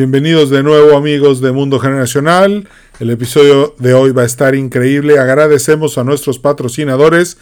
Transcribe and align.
Bienvenidos 0.00 0.48
de 0.48 0.62
nuevo 0.62 0.96
amigos 0.96 1.42
de 1.42 1.52
Mundo 1.52 1.78
Generacional. 1.78 2.66
El 3.00 3.10
episodio 3.10 3.74
de 3.78 3.92
hoy 3.92 4.12
va 4.12 4.22
a 4.22 4.24
estar 4.24 4.54
increíble. 4.54 5.18
Agradecemos 5.18 5.98
a 5.98 6.04
nuestros 6.04 6.38
patrocinadores. 6.38 7.36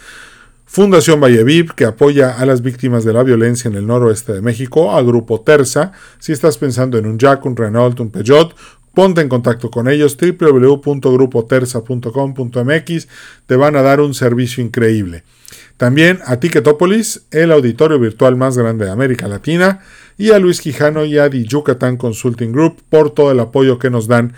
Fundación 0.65 1.21
Valleviv, 1.21 1.73
que 1.73 1.85
apoya 1.85 2.37
a 2.37 2.45
las 2.45 2.61
víctimas 2.61 3.05
de 3.05 3.13
la 3.13 3.23
violencia 3.23 3.69
en 3.69 3.75
el 3.75 3.87
noroeste 3.87 4.33
de 4.33 4.41
México, 4.41 4.91
a 4.91 5.01
Grupo 5.01 5.39
Terza. 5.39 5.93
Si 6.19 6.33
estás 6.33 6.57
pensando 6.57 6.97
en 6.97 7.05
un 7.05 7.17
Jack, 7.17 7.45
un 7.45 7.55
Renault, 7.55 7.97
un 8.01 8.11
Peugeot, 8.11 8.53
ponte 8.93 9.21
en 9.21 9.29
contacto 9.29 9.71
con 9.71 9.87
ellos 9.87 10.17
www.grupoterza.com.mx. 10.17 13.07
Te 13.45 13.55
van 13.55 13.77
a 13.77 13.81
dar 13.81 14.01
un 14.01 14.13
servicio 14.13 14.61
increíble. 14.61 15.23
También 15.79 16.19
a 16.25 16.39
Ticketopolis, 16.41 17.21
el 17.31 17.53
auditorio 17.53 17.97
virtual 17.99 18.35
más 18.35 18.57
grande 18.57 18.83
de 18.83 18.91
América 18.91 19.29
Latina 19.29 19.79
y 20.17 20.31
a 20.31 20.39
Luis 20.39 20.59
Quijano 20.59 21.05
y 21.05 21.17
a 21.17 21.29
The 21.29 21.45
Yucatán 21.45 21.95
Consulting 21.95 22.51
Group 22.51 22.83
por 22.89 23.11
todo 23.11 23.31
el 23.31 23.39
apoyo 23.39 23.79
que 23.79 23.89
nos 23.89 24.09
dan 24.09 24.33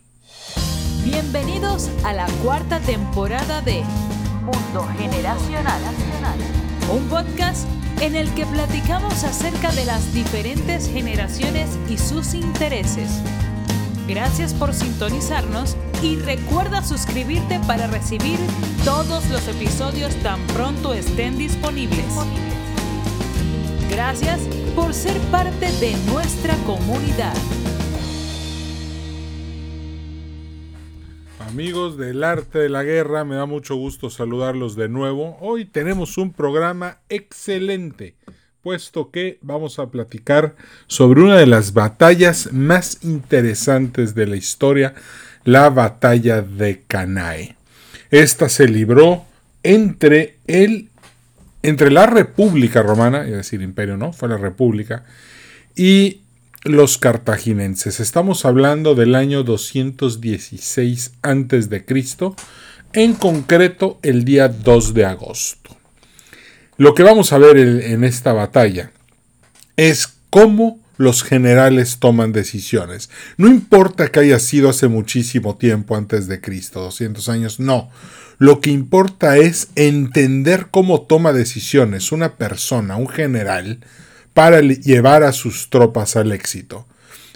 Bienvenidos 1.07 1.89
a 2.05 2.13
la 2.13 2.27
cuarta 2.43 2.81
temporada 2.81 3.63
de 3.63 3.83
Mundo 4.55 4.89
Generacional, 4.99 5.83
un 6.93 7.09
podcast 7.09 7.67
en 8.01 8.15
el 8.15 8.33
que 8.35 8.47
platicamos 8.47 9.25
acerca 9.25 9.73
de 9.73 9.85
las 9.85 10.15
diferentes 10.15 10.89
generaciones 10.89 11.71
y 11.89 11.99
sus 11.99 12.35
intereses. 12.35 13.11
Gracias 14.07 14.55
por 14.55 14.73
sintonizarnos 14.73 15.77
y 16.03 16.17
recuerda 16.17 16.85
suscribirte 16.85 17.59
para 17.67 17.89
recibir 17.89 18.39
todos 18.85 19.29
los 19.29 19.49
episodios 19.49 20.15
tan 20.23 20.41
pronto 20.49 20.95
estén 20.95 21.37
disponibles. 21.37 22.15
Gracias 23.91 24.41
por 24.77 24.95
ser 24.95 25.19
parte 25.33 25.73
de 25.81 25.97
nuestra 26.07 26.55
comunidad. 26.59 27.35
Amigos 31.55 31.97
del 31.97 32.25
arte 32.25 32.59
de 32.59 32.69
la 32.69 32.83
guerra, 32.83 33.25
me 33.25 33.37
da 33.37 33.47
mucho 33.47 33.77
gusto 33.77 34.11
saludarlos 34.11 34.75
de 34.75 34.89
nuevo. 34.89 35.39
Hoy 35.41 35.65
tenemos 35.67 36.19
un 36.19 36.33
programa 36.33 36.99
excelente, 37.09 38.17
puesto 38.61 39.13
que 39.13 39.39
vamos 39.41 39.79
a 39.79 39.89
platicar 39.89 40.57
sobre 40.89 41.21
una 41.21 41.37
de 41.37 41.47
las 41.47 41.73
batallas 41.73 42.53
más 42.53 43.05
interesantes 43.05 44.17
de 44.17 44.27
la 44.27 44.35
historia, 44.35 44.97
la 45.45 45.71
batalla 45.71 46.43
de 46.43 46.83
Canae. 46.89 47.55
Esta 48.11 48.49
se 48.49 48.67
libró 48.67 49.25
entre 49.63 50.39
el 50.49 50.89
entre 51.63 51.93
la 51.93 52.07
República 52.07 52.83
Romana, 52.83 53.27
es 53.27 53.31
decir, 53.31 53.63
imperio 53.63 53.97
no, 53.97 54.13
fue 54.13 54.29
la 54.29 54.39
República, 54.39 55.05
y 55.77 56.24
los 56.65 56.97
cartaginenses. 56.97 58.01
Estamos 58.01 58.45
hablando 58.47 58.95
del 58.95 59.15
año 59.15 59.45
216 59.45 61.13
a.C., 61.23 61.85
en 62.95 63.15
concreto 63.15 63.99
el 64.03 64.25
día 64.25 64.49
2 64.49 64.95
de 64.95 65.05
agosto. 65.05 65.77
Lo 66.77 66.95
que 66.95 67.03
vamos 67.03 67.33
a 67.33 67.39
ver 67.39 67.57
en 67.59 68.03
esta 68.03 68.33
batalla 68.33 68.93
es 69.77 70.09
cómo 70.31 70.81
los 70.97 71.23
generales 71.23 71.99
toman 71.99 72.33
decisiones. 72.33 73.11
No 73.37 73.49
importa 73.49 74.09
que 74.09 74.21
haya 74.21 74.39
sido 74.39 74.71
hace 74.71 74.89
muchísimo 74.89 75.57
tiempo 75.57 75.97
antes 75.97 76.29
de 76.29 76.41
Cristo, 76.41 76.81
200 76.81 77.29
años, 77.29 77.61
no. 77.61 77.91
Lo 78.39 78.61
que 78.61 78.71
importa 78.71 79.37
es 79.37 79.69
entender 79.77 80.69
cómo 80.71 81.03
toma 81.03 81.33
decisiones 81.33 82.11
una 82.11 82.37
persona, 82.37 82.97
un 82.97 83.09
general, 83.09 83.81
para 84.35 84.61
llevar 84.61 85.23
a 85.23 85.33
sus 85.33 85.71
tropas 85.71 86.17
al 86.17 86.33
éxito. 86.33 86.87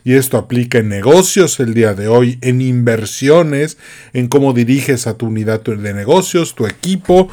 Y 0.04 0.14
esto 0.14 0.36
aplica 0.38 0.78
en 0.78 0.88
negocios 0.88 1.60
el 1.60 1.74
día 1.74 1.94
de 1.94 2.08
hoy, 2.08 2.38
en 2.40 2.60
inversiones, 2.60 3.78
en 4.12 4.28
cómo 4.28 4.52
diriges 4.52 5.06
a 5.06 5.16
tu 5.16 5.26
unidad 5.26 5.60
de 5.62 5.94
negocios, 5.94 6.54
tu 6.54 6.66
equipo, 6.66 7.28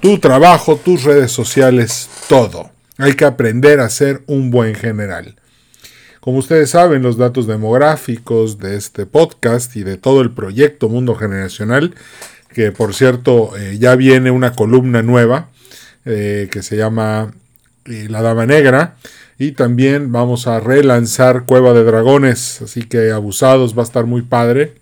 tu 0.00 0.18
trabajo, 0.18 0.76
tus 0.76 1.04
redes 1.04 1.32
sociales, 1.32 2.08
todo. 2.28 2.70
Hay 2.96 3.14
que 3.14 3.24
aprender 3.24 3.80
a 3.80 3.88
ser 3.88 4.22
un 4.26 4.50
buen 4.50 4.74
general. 4.74 5.36
Como 6.20 6.38
ustedes 6.38 6.70
saben, 6.70 7.02
los 7.02 7.16
datos 7.16 7.46
demográficos 7.46 8.58
de 8.58 8.76
este 8.76 9.06
podcast 9.06 9.74
y 9.76 9.82
de 9.82 9.96
todo 9.96 10.20
el 10.20 10.32
proyecto 10.32 10.88
Mundo 10.88 11.14
Generacional, 11.14 11.94
que 12.52 12.72
por 12.72 12.94
cierto 12.94 13.56
eh, 13.56 13.78
ya 13.78 13.94
viene 13.94 14.30
una 14.30 14.52
columna 14.52 15.00
nueva 15.00 15.48
eh, 16.04 16.48
que 16.50 16.62
se 16.62 16.76
llama 16.76 17.32
la 18.08 18.22
Dama 18.22 18.46
Negra. 18.46 18.96
Y 19.38 19.52
también 19.52 20.10
vamos 20.10 20.46
a 20.46 20.60
relanzar 20.60 21.44
Cueva 21.44 21.72
de 21.72 21.84
Dragones. 21.84 22.62
Así 22.62 22.82
que 22.82 23.12
abusados 23.12 23.76
va 23.76 23.82
a 23.82 23.86
estar 23.86 24.06
muy 24.06 24.22
padre. 24.22 24.74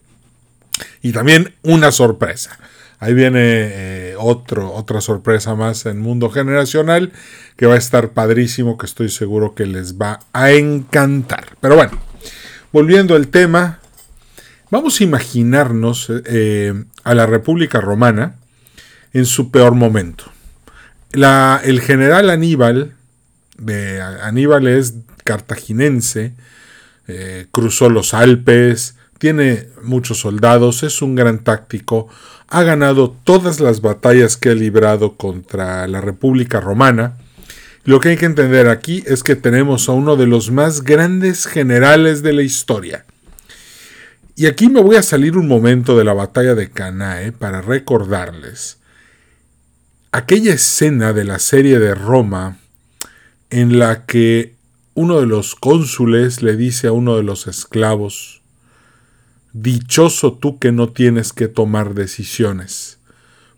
Y 1.02 1.12
también 1.12 1.54
una 1.62 1.92
sorpresa. 1.92 2.58
Ahí 2.98 3.12
viene 3.12 3.40
eh, 3.42 4.14
otro, 4.18 4.72
otra 4.72 5.02
sorpresa 5.02 5.54
más 5.54 5.84
en 5.84 6.00
Mundo 6.00 6.30
Generacional 6.30 7.12
que 7.56 7.66
va 7.66 7.74
a 7.74 7.78
estar 7.78 8.10
padrísimo, 8.10 8.78
que 8.78 8.86
estoy 8.86 9.10
seguro 9.10 9.54
que 9.54 9.66
les 9.66 9.98
va 9.98 10.20
a 10.32 10.52
encantar. 10.52 11.56
Pero 11.60 11.76
bueno, 11.76 11.92
volviendo 12.72 13.14
al 13.14 13.28
tema, 13.28 13.80
vamos 14.70 15.00
a 15.00 15.04
imaginarnos 15.04 16.10
eh, 16.24 16.72
a 17.04 17.14
la 17.14 17.26
República 17.26 17.80
Romana 17.82 18.36
en 19.12 19.26
su 19.26 19.50
peor 19.50 19.74
momento. 19.74 20.24
La, 21.12 21.60
el 21.64 21.80
general 21.80 22.30
Aníbal 22.30 22.95
de 23.58 24.00
Aníbal 24.00 24.66
es 24.66 24.94
cartaginense, 25.24 26.34
eh, 27.08 27.46
cruzó 27.50 27.88
los 27.88 28.14
Alpes, 28.14 28.96
tiene 29.18 29.68
muchos 29.82 30.18
soldados, 30.20 30.82
es 30.82 31.02
un 31.02 31.14
gran 31.14 31.40
táctico, 31.40 32.08
ha 32.48 32.62
ganado 32.62 33.10
todas 33.24 33.60
las 33.60 33.80
batallas 33.80 34.36
que 34.36 34.50
ha 34.50 34.54
librado 34.54 35.16
contra 35.16 35.86
la 35.86 36.00
República 36.00 36.60
Romana. 36.60 37.16
Lo 37.84 38.00
que 38.00 38.10
hay 38.10 38.16
que 38.16 38.26
entender 38.26 38.68
aquí 38.68 39.02
es 39.06 39.22
que 39.22 39.36
tenemos 39.36 39.88
a 39.88 39.92
uno 39.92 40.16
de 40.16 40.26
los 40.26 40.50
más 40.50 40.82
grandes 40.82 41.46
generales 41.46 42.22
de 42.22 42.32
la 42.32 42.42
historia. 42.42 43.04
Y 44.34 44.46
aquí 44.46 44.68
me 44.68 44.82
voy 44.82 44.96
a 44.96 45.02
salir 45.02 45.36
un 45.36 45.48
momento 45.48 45.96
de 45.96 46.04
la 46.04 46.12
batalla 46.12 46.54
de 46.54 46.68
Canae 46.68 47.32
para 47.32 47.62
recordarles 47.62 48.78
aquella 50.12 50.54
escena 50.54 51.12
de 51.12 51.24
la 51.24 51.38
serie 51.38 51.78
de 51.78 51.94
Roma 51.94 52.58
en 53.50 53.78
la 53.78 54.06
que 54.06 54.54
uno 54.94 55.20
de 55.20 55.26
los 55.26 55.54
cónsules 55.54 56.42
le 56.42 56.56
dice 56.56 56.88
a 56.88 56.92
uno 56.92 57.16
de 57.16 57.22
los 57.22 57.46
esclavos, 57.46 58.42
Dichoso 59.52 60.34
tú 60.34 60.58
que 60.58 60.70
no 60.70 60.90
tienes 60.90 61.32
que 61.32 61.48
tomar 61.48 61.94
decisiones, 61.94 62.98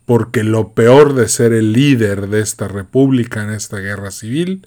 porque 0.05 0.43
lo 0.45 0.71
peor 0.71 1.13
de 1.13 1.27
ser 1.27 1.51
el 1.51 1.73
líder 1.73 2.29
de 2.29 2.39
esta 2.39 2.69
república 2.69 3.43
en 3.43 3.49
esta 3.49 3.79
guerra 3.79 4.11
civil 4.11 4.65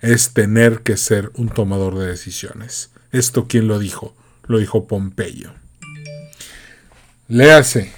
es 0.00 0.32
tener 0.32 0.80
que 0.80 0.96
ser 0.96 1.30
un 1.34 1.50
tomador 1.50 1.98
de 1.98 2.06
decisiones. 2.06 2.90
¿Esto 3.12 3.46
quién 3.46 3.68
lo 3.68 3.78
dijo? 3.78 4.14
Lo 4.46 4.58
dijo 4.58 4.86
Pompeyo. 4.86 5.52
Léase, 7.28 7.92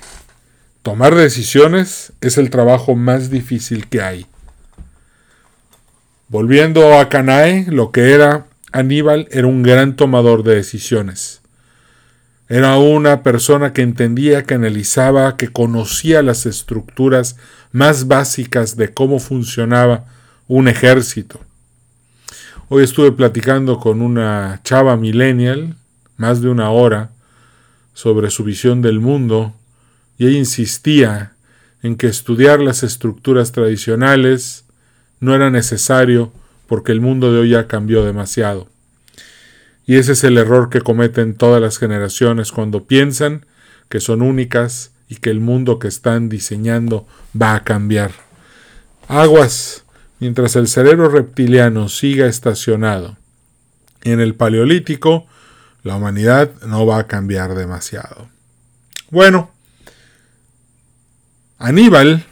tomar 0.83 1.15
decisiones 1.15 2.13
es 2.21 2.37
el 2.37 2.51
trabajo 2.51 2.97
más 2.97 3.31
difícil 3.31 3.89
que 3.89 4.03
hay 4.03 4.27
Volviendo 6.29 6.99
a 6.99 7.09
Canae, 7.09 7.67
lo 7.69 7.93
que 7.93 8.13
era 8.13 8.47
Aníbal 8.73 9.29
era 9.31 9.47
un 9.47 9.63
gran 9.63 9.95
tomador 9.95 10.43
de 10.43 10.57
decisiones. 10.57 11.41
Era 12.49 12.79
una 12.79 13.23
persona 13.23 13.73
que 13.73 13.83
entendía, 13.83 14.43
que 14.43 14.55
analizaba, 14.55 15.37
que 15.37 15.53
conocía 15.53 16.23
las 16.23 16.45
estructuras 16.45 17.37
más 17.71 18.09
básicas 18.09 18.77
de 18.77 18.93
cómo 18.93 19.21
funcionaba 19.21 20.07
un 20.49 20.67
ejército. 20.67 21.41
Hoy 22.69 22.83
estuve 22.83 23.13
platicando 23.13 23.79
con 23.79 24.03
una 24.03 24.61
chava 24.65 24.97
millennial, 24.97 25.77
más 26.17 26.41
de 26.41 26.49
una 26.49 26.71
hora, 26.71 27.11
sobre 27.95 28.31
su 28.31 28.43
visión 28.43 28.83
del 28.83 28.99
mundo, 28.99 29.55
y 30.19 30.27
ella 30.27 30.39
insistía 30.39 31.35
en 31.85 31.95
que 31.95 32.09
estudiar 32.09 32.59
las 32.59 32.83
estructuras 32.83 33.53
tradicionales, 33.53 34.66
no 35.21 35.35
era 35.35 35.51
necesario 35.51 36.33
porque 36.67 36.93
el 36.93 37.01
mundo 37.01 37.33
de 37.33 37.41
hoy 37.41 37.51
ya 37.51 37.67
cambió 37.67 38.05
demasiado. 38.05 38.69
Y 39.87 39.97
ese 39.97 40.13
es 40.13 40.25
el 40.25 40.37
error 40.37 40.69
que 40.69 40.81
cometen 40.81 41.35
todas 41.35 41.63
las 41.63 41.79
generaciones 41.79 42.51
cuando 42.51 42.85
piensan 42.85 43.47
que 43.89 44.01
son 44.01 44.23
únicas 44.23 44.91
y 45.09 45.17
que 45.17 45.31
el 45.31 45.41
mundo 45.41 45.79
que 45.79 45.89
están 45.89 46.29
diseñando 46.29 47.07
va 47.41 47.55
a 47.55 47.63
cambiar. 47.63 48.11
Aguas, 49.07 49.85
mientras 50.19 50.57
el 50.57 50.67
cerebro 50.67 51.09
reptiliano 51.09 51.89
siga 51.89 52.27
estacionado 52.27 53.17
en 54.03 54.21
el 54.21 54.35
Paleolítico, 54.35 55.27
la 55.85 55.97
humanidad 55.97 56.51
no 56.67 56.85
va 56.85 56.99
a 56.99 57.07
cambiar 57.07 57.55
demasiado. 57.55 58.29
Bueno, 59.11 59.53
Aníbal 61.59 62.25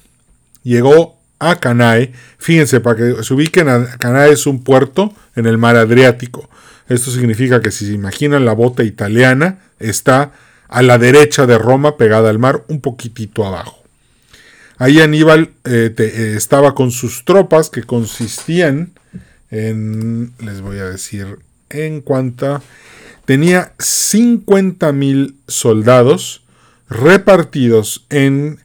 llegó 0.65 1.14
a 1.39 1.57
Canae. 1.57 2.13
Fíjense, 2.39 2.81
para 2.81 2.97
que 2.97 3.23
se 3.23 3.35
ubiquen, 3.35 3.67
Canae 3.99 4.33
es 4.33 4.47
un 4.47 4.63
puerto 4.63 5.13
en 5.37 5.47
el 5.47 5.59
mar 5.59 5.77
Adriático. 5.77 6.49
Esto 6.89 7.11
significa 7.11 7.61
que 7.61 7.71
si 7.71 7.87
se 7.87 7.93
imaginan 7.93 8.45
la 8.45 8.53
bota 8.53 8.83
italiana, 8.85 9.61
está 9.79 10.33
a 10.69 10.83
la 10.83 10.99
derecha 10.99 11.47
de 11.47 11.59
Roma, 11.59 11.97
pegada 11.97 12.31
al 12.31 12.39
mar, 12.39 12.65
un 12.69 12.81
poquitito 12.81 13.47
abajo. 13.47 13.83
Ahí 14.77 15.01
Aníbal 15.01 15.53
eh, 15.65 15.95
eh, 15.97 16.35
estaba 16.37 16.75
con 16.75 16.91
sus 16.91 17.25
tropas 17.25 17.71
que 17.71 17.85
consistían 17.85 18.93
en, 19.51 20.33
les 20.41 20.61
voy 20.61 20.79
a 20.79 20.87
decir, 20.87 21.39
en 21.71 22.01
cuanto, 22.01 22.61
tenía 23.25 23.73
50 23.79 24.91
mil 24.93 25.37
soldados 25.47 26.43
repartidos 26.89 28.05
en 28.11 28.59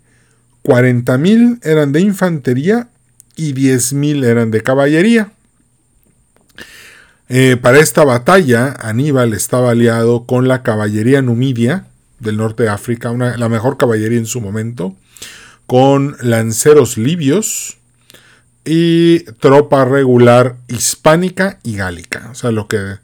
40 0.64 1.18
mil 1.18 1.60
eran 1.64 1.92
de 1.92 2.02
infantería 2.02 2.90
y 3.36 3.54
10 3.54 3.94
mil 3.94 4.24
eran 4.24 4.52
de 4.52 4.62
caballería. 4.62 5.32
Eh, 7.30 7.58
para 7.62 7.80
esta 7.80 8.04
batalla, 8.04 8.76
Aníbal 8.80 9.34
estaba 9.34 9.72
aliado 9.72 10.26
con 10.26 10.48
la 10.48 10.64
caballería 10.64 11.22
numidia 11.22 11.86
del 12.20 12.38
norte 12.38 12.64
de 12.64 12.70
África, 12.70 13.14
la 13.14 13.50
mejor 13.50 13.78
caballería 13.78 14.18
en 14.18 14.26
su 14.26 14.42
momento, 14.42 14.96
con 15.68 16.18
lanceros 16.22 16.98
libios 16.98 17.78
y 18.66 19.20
tropa 19.40 19.86
regular 19.86 20.58
hispánica 20.68 21.60
y 21.64 21.78
gálica, 21.78 22.28
o 22.32 22.36
sea, 22.36 22.52
lo 22.52 22.68
que 22.68 22.98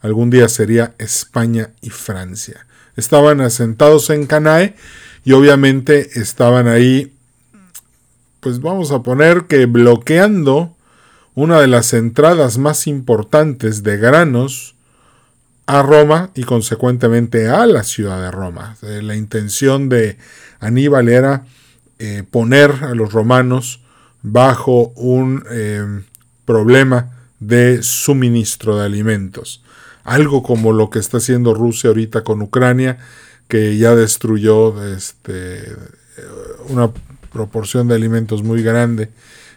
algún 0.00 0.30
día 0.30 0.48
sería 0.48 0.94
España 0.98 1.70
y 1.80 1.90
Francia. 1.90 2.66
Estaban 2.96 3.40
asentados 3.40 4.10
en 4.10 4.26
Canae 4.26 4.74
y 5.24 5.32
obviamente 5.32 6.20
estaban 6.20 6.68
ahí, 6.68 7.14
pues 8.40 8.60
vamos 8.60 8.90
a 8.90 9.02
poner 9.02 9.44
que 9.44 9.66
bloqueando 9.66 10.74
una 11.34 11.60
de 11.60 11.68
las 11.68 11.92
entradas 11.92 12.58
más 12.58 12.86
importantes 12.86 13.82
de 13.82 13.96
granos 13.96 14.74
a 15.66 15.82
Roma 15.82 16.30
y 16.34 16.42
consecuentemente 16.42 17.48
a 17.48 17.66
la 17.66 17.84
ciudad 17.84 18.20
de 18.20 18.30
Roma. 18.30 18.76
Eh, 18.82 19.00
la 19.02 19.16
intención 19.16 19.88
de 19.88 20.18
Aníbal 20.60 21.08
era 21.08 21.46
eh, 21.98 22.24
poner 22.28 22.70
a 22.82 22.94
los 22.94 23.12
romanos 23.12 23.80
bajo 24.22 24.88
un 24.96 25.44
eh, 25.50 26.02
problema 26.44 27.12
de 27.40 27.82
suministro 27.82 28.76
de 28.76 28.84
alimentos. 28.84 29.62
Algo 30.04 30.42
como 30.42 30.72
lo 30.72 30.90
que 30.90 30.98
está 30.98 31.18
haciendo 31.18 31.54
Rusia 31.54 31.88
ahorita 31.88 32.22
con 32.24 32.42
Ucrania, 32.42 32.98
que 33.52 33.76
ya 33.76 33.94
destruyó 33.94 34.82
este, 34.94 35.76
una 36.70 36.90
proporción 37.30 37.86
de 37.86 37.94
alimentos 37.94 38.42
muy 38.42 38.62
grande 38.62 39.10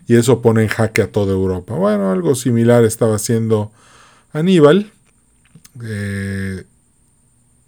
y 0.05 0.17
eso 0.17 0.41
pone 0.41 0.63
en 0.63 0.67
jaque 0.67 1.01
a 1.01 1.09
toda 1.13 1.31
Europa. 1.31 1.75
Bueno, 1.75 2.11
algo 2.11 2.35
similar 2.35 2.83
estaba 2.83 3.15
haciendo 3.15 3.71
Aníbal 4.33 4.91
eh, 5.81 6.65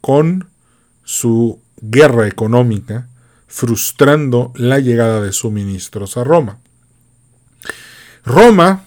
con 0.01 0.49
su 1.05 1.61
guerra 1.77 2.27
económica, 2.27 3.07
frustrando 3.47 4.51
la 4.55 4.79
llegada 4.79 5.21
de 5.21 5.31
suministros 5.31 6.17
a 6.17 6.25
Roma. 6.25 6.59
Roma, 8.25 8.83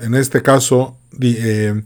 en 0.00 0.14
este 0.14 0.40
caso, 0.40 0.96
eh, 1.20 1.82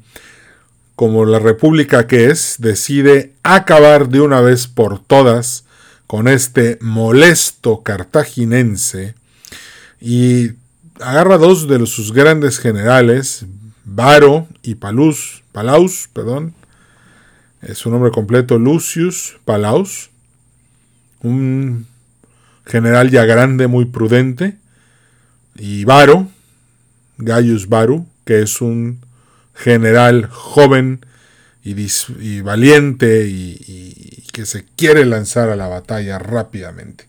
como 0.97 1.25
la 1.25 1.39
república 1.39 2.07
que 2.07 2.31
es, 2.31 2.57
decide 2.59 3.33
acabar 3.43 4.09
de 4.09 4.21
una 4.21 4.41
vez 4.41 4.67
por 4.67 4.99
todas 4.99 5.65
con 6.07 6.29
este 6.29 6.79
molesto 6.81 7.83
cartaginense 7.83 9.15
y 10.01 10.51
agarra 11.01 11.39
dos 11.39 11.69
de 11.69 11.87
sus 11.87 12.13
grandes 12.13 12.59
generales, 12.59 13.47
Varo 13.85 14.47
y 14.63 14.75
Palus, 14.75 15.43
Palaus, 15.53 16.09
perdón, 16.13 16.55
es 17.63 17.79
su 17.79 17.91
nombre 17.91 18.11
completo 18.11 18.59
Lucius 18.59 19.37
Palaus, 19.45 20.11
un 21.23 21.87
general 22.67 23.11
ya 23.11 23.25
grande, 23.25 23.67
muy 23.67 23.87
prudente, 23.87 24.57
y 25.57 25.85
Varo, 25.85 26.29
Gaius 27.19 27.69
Varu, 27.69 28.07
que 28.25 28.43
es 28.43 28.61
un 28.61 29.01
general 29.55 30.29
joven 30.31 31.07
y, 31.63 32.41
valiente 32.41 33.27
y 33.29 34.25
que 34.33 34.47
se 34.47 34.65
quiere 34.77 35.05
lanzar 35.05 35.49
a 35.51 35.57
la 35.57 35.69
batalla 35.69 36.19
rápidamente. 36.19 37.09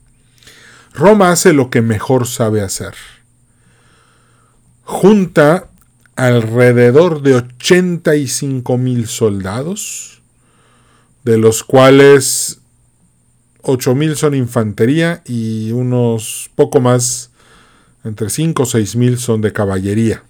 Roma 0.94 1.32
hace 1.32 1.54
lo 1.54 1.70
que 1.70 1.82
mejor 1.82 2.28
sabe 2.28 2.62
hacer 2.62 2.94
junta 4.84 5.70
alrededor 6.16 7.22
de 7.22 7.36
85 7.36 8.78
mil 8.78 9.08
soldados, 9.08 10.22
de 11.24 11.38
los 11.38 11.64
cuales 11.64 12.60
8 13.62 13.96
mil 13.96 14.16
son 14.16 14.36
infantería 14.36 15.24
y 15.26 15.72
unos 15.72 16.52
poco 16.56 16.82
más, 16.82 17.32
entre 18.04 18.30
5 18.30 18.64
o 18.64 18.66
6 18.66 18.96
mil 18.98 19.18
son 19.18 19.42
de 19.42 19.54
caballería. 19.54 20.24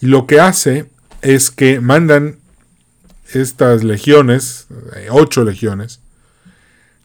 Y 0.00 0.06
lo 0.06 0.26
que 0.26 0.40
hace 0.40 0.90
es 1.22 1.50
que 1.50 1.80
mandan 1.80 2.36
estas 3.32 3.82
legiones, 3.82 4.66
8 5.10 5.44
legiones, 5.44 6.00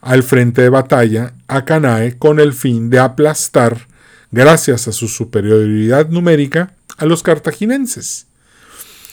al 0.00 0.22
frente 0.22 0.62
de 0.62 0.68
batalla 0.68 1.32
a 1.48 1.64
Canae 1.64 2.18
con 2.18 2.40
el 2.40 2.52
fin 2.52 2.90
de 2.90 2.98
aplastar 2.98 3.86
gracias 4.30 4.88
a 4.88 4.92
su 4.92 5.08
superioridad 5.08 6.08
numérica, 6.08 6.74
a 6.98 7.06
los 7.06 7.22
cartaginenses. 7.22 8.26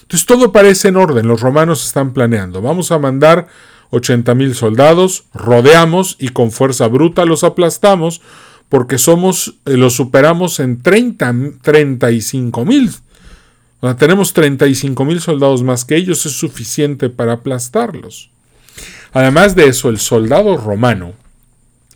Entonces 0.01 0.25
todo 0.25 0.51
parece 0.51 0.87
en 0.87 0.97
orden, 0.97 1.27
los 1.27 1.41
romanos 1.41 1.85
están 1.85 2.13
planeando, 2.13 2.61
vamos 2.61 2.91
a 2.91 2.97
mandar 2.97 3.47
80.000 3.91 4.53
soldados, 4.53 5.25
rodeamos 5.33 6.15
y 6.19 6.29
con 6.29 6.51
fuerza 6.51 6.87
bruta 6.87 7.25
los 7.25 7.43
aplastamos 7.43 8.21
porque 8.69 8.97
somos, 8.97 9.55
eh, 9.65 9.77
los 9.77 9.93
superamos 9.93 10.59
en 10.59 10.81
30, 10.81 11.31
35.000. 11.31 12.99
O 13.81 13.87
sea, 13.87 13.95
tenemos 13.95 14.35
35.000 14.35 15.19
soldados 15.19 15.63
más 15.63 15.85
que 15.85 15.95
ellos, 15.95 16.25
es 16.25 16.33
suficiente 16.33 17.09
para 17.09 17.33
aplastarlos. 17.33 18.29
Además 19.13 19.55
de 19.55 19.67
eso, 19.67 19.89
el 19.89 19.99
soldado 19.99 20.57
romano 20.57 21.13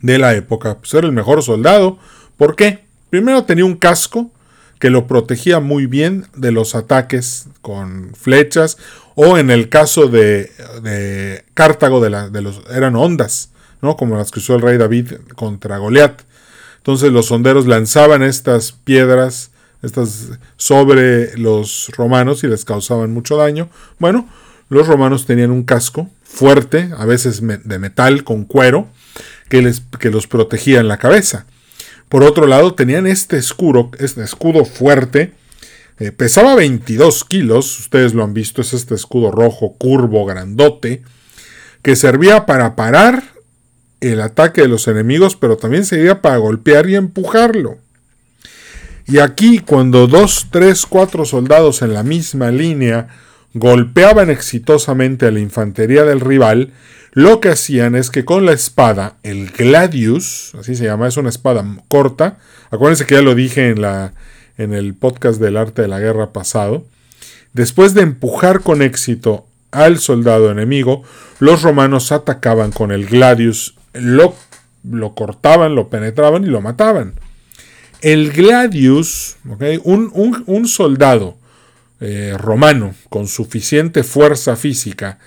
de 0.02 0.18
la 0.18 0.34
época 0.34 0.78
pues 0.78 0.94
era 0.94 1.08
el 1.08 1.14
mejor 1.14 1.44
soldado. 1.44 1.98
¿Por 2.38 2.56
qué? 2.56 2.84
Primero 3.10 3.44
tenía 3.44 3.66
un 3.66 3.76
casco 3.76 4.32
que 4.80 4.90
lo 4.90 5.08
protegía 5.08 5.60
muy 5.60 5.86
bien 5.86 6.28
de 6.36 6.52
los 6.52 6.76
ataques 6.76 7.48
con 7.62 8.14
flechas 8.16 8.78
o 9.16 9.38
en 9.38 9.50
el 9.50 9.70
caso 9.70 10.08
de, 10.08 10.52
Cartago 11.54 12.02
de, 12.02 12.30
de, 12.30 12.42
los, 12.42 12.62
eran 12.70 12.96
ondas, 12.96 13.52
¿no? 13.82 13.96
como 13.96 14.18
las 14.18 14.32
que 14.32 14.40
usó 14.40 14.56
el 14.56 14.62
rey 14.62 14.78
David 14.78 15.14
contra 15.36 15.78
Goliat. 15.78 16.22
Entonces 16.78 17.14
los 17.14 17.32
honderos 17.32 17.66
lanzaban 17.66 18.24
estas 18.24 18.74
piedras 18.74 19.52
estas 19.84 20.32
sobre 20.58 21.38
los 21.38 21.92
romanos 21.96 22.44
y 22.44 22.48
les 22.48 22.66
causaban 22.66 23.12
mucho 23.12 23.38
daño. 23.38 23.70
Bueno, 24.00 24.28
los 24.70 24.88
romanos 24.88 25.26
tenían 25.26 25.52
un 25.52 25.64
casco 25.64 26.10
fuerte, 26.24 26.90
a 26.98 27.06
veces 27.06 27.42
de 27.42 27.80
metal 27.80 28.24
con 28.24 28.46
cuero, 28.46 28.88
que, 29.50 29.62
les, 29.62 29.84
que 30.00 30.10
los 30.10 30.26
protegía 30.26 30.80
en 30.80 30.88
la 30.88 30.98
cabeza. 30.98 31.46
Por 32.10 32.24
otro 32.24 32.48
lado, 32.48 32.74
tenían 32.74 33.06
este 33.06 33.38
escudo, 33.38 33.92
este 34.00 34.24
escudo 34.24 34.66
fuerte. 34.66 35.34
Eh, 36.00 36.12
pesaba 36.12 36.56
22 36.56 37.24
kilos, 37.26 37.80
ustedes 37.80 38.14
lo 38.14 38.24
han 38.24 38.34
visto, 38.34 38.62
es 38.62 38.74
este 38.74 38.96
escudo 38.96 39.32
rojo, 39.32 39.76
curvo, 39.78 40.26
grandote, 40.26 41.04
que 41.82 41.96
servía 41.96 42.46
para 42.46 42.76
parar 42.76 43.24
el 44.00 44.22
ataque 44.22 44.62
de 44.62 44.68
los 44.68 44.88
enemigos, 44.88 45.36
pero 45.36 45.58
también 45.58 45.86
servía 45.86 46.22
para 46.22 46.38
golpear 46.38 46.90
y 46.90 46.96
empujarlo. 46.96 47.78
Y 49.06 49.20
aquí, 49.20 49.60
cuando 49.60 50.08
dos, 50.08 50.48
tres, 50.50 50.86
cuatro 50.86 51.26
soldados 51.26 51.82
en 51.82 51.94
la 51.94 52.04
misma 52.04 52.52
línea 52.52 53.08
golpeaban 53.54 54.30
exitosamente 54.30 55.28
a 55.28 55.32
la 55.32 55.40
infantería 55.40 56.04
del 56.04 56.20
rival, 56.20 56.72
lo 57.12 57.40
que 57.40 57.50
hacían 57.50 57.96
es 57.96 58.10
que 58.10 58.26
con 58.26 58.46
la 58.46 58.54
espada, 58.54 59.18
el 59.22 59.52
gladius, 59.52 60.54
así 60.58 60.76
se 60.76 60.86
llama, 60.86 61.08
es 61.08 61.18
una 61.18 61.30
espada 61.30 61.64
corta. 61.88 62.40
Acuérdense 62.72 63.06
que 63.06 63.16
ya 63.16 63.22
lo 63.22 63.36
dije 63.36 63.70
en, 63.70 63.82
la, 63.82 64.14
en 64.58 64.74
el 64.74 64.96
podcast 64.96 65.40
del 65.40 65.58
arte 65.58 65.84
de 65.84 65.88
la 65.88 66.00
guerra 66.00 66.34
pasado. 66.34 66.86
Después 67.54 67.94
de 67.94 68.02
empujar 68.02 68.62
con 68.62 68.82
éxito 68.82 69.46
al 69.70 70.00
soldado 70.00 70.50
enemigo, 70.50 71.04
los 71.40 71.62
romanos 71.62 72.12
atacaban 72.12 72.72
con 72.72 72.92
el 72.92 73.06
gladius, 73.06 73.76
lo, 73.94 74.34
lo 74.84 75.14
cortaban, 75.14 75.76
lo 75.76 75.90
penetraban 75.90 76.44
y 76.46 76.48
lo 76.48 76.62
mataban. 76.62 77.14
El 78.04 78.34
gladius, 78.34 79.38
un, 79.86 80.68
soldado 80.68 81.38
eh, 82.02 82.36
romano 82.38 82.96
con 83.08 83.30
suficiente 83.30 84.04
fuerza 84.04 84.58
física 84.58 85.20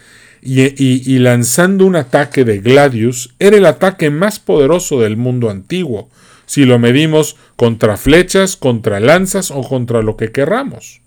y, 0.42 1.18
lanzando 1.20 1.86
un 1.86 1.96
ataque 1.96 2.44
de 2.44 2.58
Gladius, 2.58 3.34
era 3.38 3.56
el 3.56 3.64
ataque 3.64 4.10
más 4.10 4.38
poderoso 4.40 5.00
del 5.00 5.16
mundo 5.16 5.48
antiguo, 5.48 6.10
si 6.44 6.66
lo 6.66 6.78
medimos 6.78 7.36
contra 7.56 7.96
flechas, 7.96 8.56
contra 8.56 9.00
lanzas 9.00 9.50
o 9.50 9.62
contra 9.62 10.02
lo 10.02 10.18
que 10.18 10.30
querramos. 10.30 11.00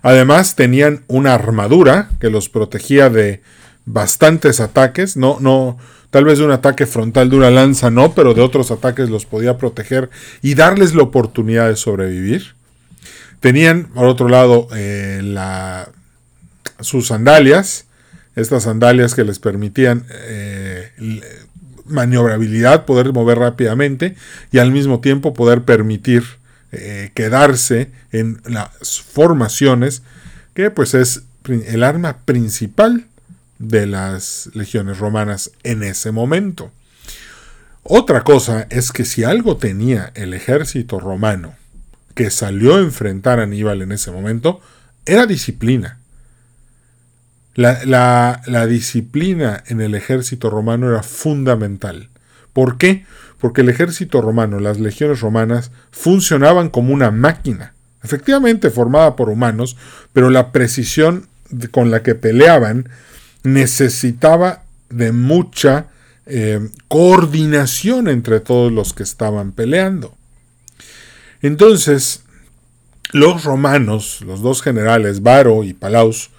Además 0.00 0.54
tenían 0.54 1.02
una 1.08 1.34
armadura 1.34 2.10
que 2.20 2.30
los 2.30 2.48
protegía 2.48 3.10
de 3.10 3.42
bastantes 3.86 4.60
ataques, 4.60 5.16
no, 5.16 5.38
no, 5.40 5.78
tal 6.10 6.24
vez 6.24 6.38
de 6.38 6.44
un 6.44 6.50
ataque 6.50 6.86
frontal 6.86 7.30
de 7.30 7.36
una 7.36 7.50
lanza 7.50 7.90
no, 7.90 8.14
pero 8.14 8.34
de 8.34 8.42
otros 8.42 8.70
ataques 8.70 9.08
los 9.08 9.24
podía 9.24 9.56
proteger 9.56 10.10
y 10.42 10.54
darles 10.54 10.94
la 10.94 11.04
oportunidad 11.04 11.68
de 11.68 11.76
sobrevivir. 11.76 12.54
Tenían, 13.40 13.84
por 13.84 14.06
otro 14.06 14.28
lado, 14.28 14.68
eh, 14.74 15.20
la, 15.22 15.88
sus 16.80 17.08
sandalias, 17.08 17.86
estas 18.34 18.64
sandalias 18.64 19.14
que 19.14 19.24
les 19.24 19.38
permitían 19.38 20.04
eh, 20.10 20.90
maniobrabilidad, 21.86 22.84
poder 22.84 23.12
mover 23.12 23.38
rápidamente 23.38 24.16
y 24.52 24.58
al 24.58 24.72
mismo 24.72 25.00
tiempo 25.00 25.32
poder 25.32 25.62
permitir 25.62 26.24
eh, 26.72 27.12
quedarse 27.14 27.90
en 28.10 28.40
las 28.44 29.00
formaciones, 29.00 30.02
que 30.54 30.70
pues 30.70 30.94
es 30.94 31.22
el 31.44 31.84
arma 31.84 32.18
principal 32.24 33.06
de 33.58 33.86
las 33.86 34.50
legiones 34.54 34.98
romanas 34.98 35.50
en 35.62 35.82
ese 35.82 36.10
momento. 36.10 36.70
Otra 37.82 38.24
cosa 38.24 38.66
es 38.70 38.90
que 38.90 39.04
si 39.04 39.22
algo 39.24 39.56
tenía 39.56 40.12
el 40.14 40.34
ejército 40.34 40.98
romano 40.98 41.54
que 42.14 42.30
salió 42.30 42.76
a 42.76 42.80
enfrentar 42.80 43.38
a 43.38 43.44
Aníbal 43.44 43.82
en 43.82 43.92
ese 43.92 44.10
momento, 44.10 44.60
era 45.04 45.26
disciplina. 45.26 45.98
La, 47.54 48.66
disciplina 48.68 49.62
en 49.66 49.80
el 49.80 49.94
ejército 49.94 50.50
romano 50.50 50.90
era 50.90 51.02
fundamental. 51.02 52.08
¿Por 52.52 52.76
qué? 52.76 53.06
Porque 53.38 53.60
el 53.60 53.68
ejército 53.68 54.20
romano, 54.20 54.60
las 54.60 54.80
legiones 54.80 55.20
romanas, 55.20 55.70
funcionaban 55.90 56.70
como 56.70 56.92
una 56.92 57.10
máquina, 57.10 57.74
efectivamente 58.02 58.70
formada 58.70 59.14
por 59.14 59.28
humanos, 59.28 59.76
pero 60.12 60.28
la 60.30 60.52
precisión 60.52 61.28
con 61.70 61.90
la 61.90 62.02
que 62.02 62.14
peleaban 62.14 62.88
necesitaba 63.46 64.64
de 64.90 65.12
mucha 65.12 65.86
eh, 66.26 66.68
coordinación 66.88 68.08
entre 68.08 68.40
todos 68.40 68.72
los 68.72 68.92
que 68.92 69.04
estaban 69.04 69.52
peleando. 69.52 70.14
Entonces, 71.42 72.24
los 73.12 73.44
romanos, 73.44 74.20
los 74.22 74.42
dos 74.42 74.62
generales, 74.62 75.22
Varo 75.22 75.62
y 75.62 75.74
Palaus, 75.74 76.30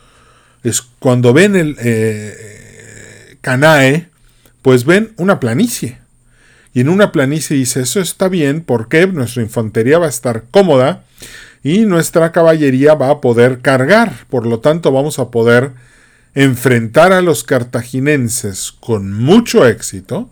es 0.64 0.82
cuando 0.82 1.32
ven 1.32 1.56
el 1.56 1.78
eh, 1.80 3.38
Canae, 3.42 4.10
pues 4.62 4.84
ven 4.84 5.14
una 5.16 5.40
planicie. 5.40 6.00
Y 6.74 6.82
en 6.82 6.90
una 6.90 7.14
planicie 7.14 7.56
dice, 7.56 7.82
eso 7.82 8.02
está 8.02 8.28
bien 8.28 8.62
porque 8.62 9.08
nuestra 9.08 9.42
infantería 9.42 9.98
va 9.98 10.08
a 10.08 10.10
estar 10.10 10.44
cómoda 10.52 11.06
y 11.64 11.86
nuestra 11.86 12.34
caballería 12.34 12.96
va 12.96 13.10
a 13.10 13.22
poder 13.22 13.62
cargar. 13.62 14.26
Por 14.30 14.46
lo 14.46 14.60
tanto, 14.60 14.92
vamos 14.92 15.20
a 15.20 15.32
poder 15.32 15.72
enfrentar 16.39 17.13
a 17.13 17.24
los 17.24 17.44
cartaginenses 17.44 18.72
con 18.72 19.12
mucho 19.12 19.65
éxito 19.65 20.29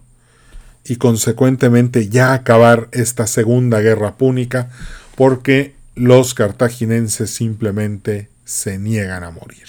y 0.83 0.97
consecuentemente 0.97 2.09
ya 2.09 2.33
acabar 2.33 2.89
esta 2.91 3.25
segunda 3.25 3.79
guerra 3.79 4.15
púnica 4.15 4.69
porque 5.15 5.73
los 5.95 6.35
cartaginenses 6.35 7.31
simplemente 7.31 8.29
se 8.43 8.77
niegan 8.77 9.23
a 9.23 9.31
morir. 9.31 9.65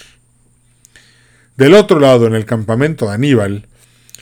Del 1.55 1.73
otro 1.73 1.99
lado, 1.99 2.27
en 2.27 2.35
el 2.35 2.45
campamento 2.45 3.07
de 3.07 3.15
Aníbal, 3.15 3.65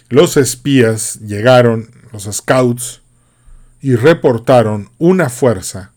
los 0.08 0.38
espías 0.38 1.20
llegaron, 1.20 1.90
los 2.14 2.30
scouts, 2.32 3.02
y 3.82 3.98
reportaron 3.98 4.90
una 5.00 5.28
fuerza 5.28 5.92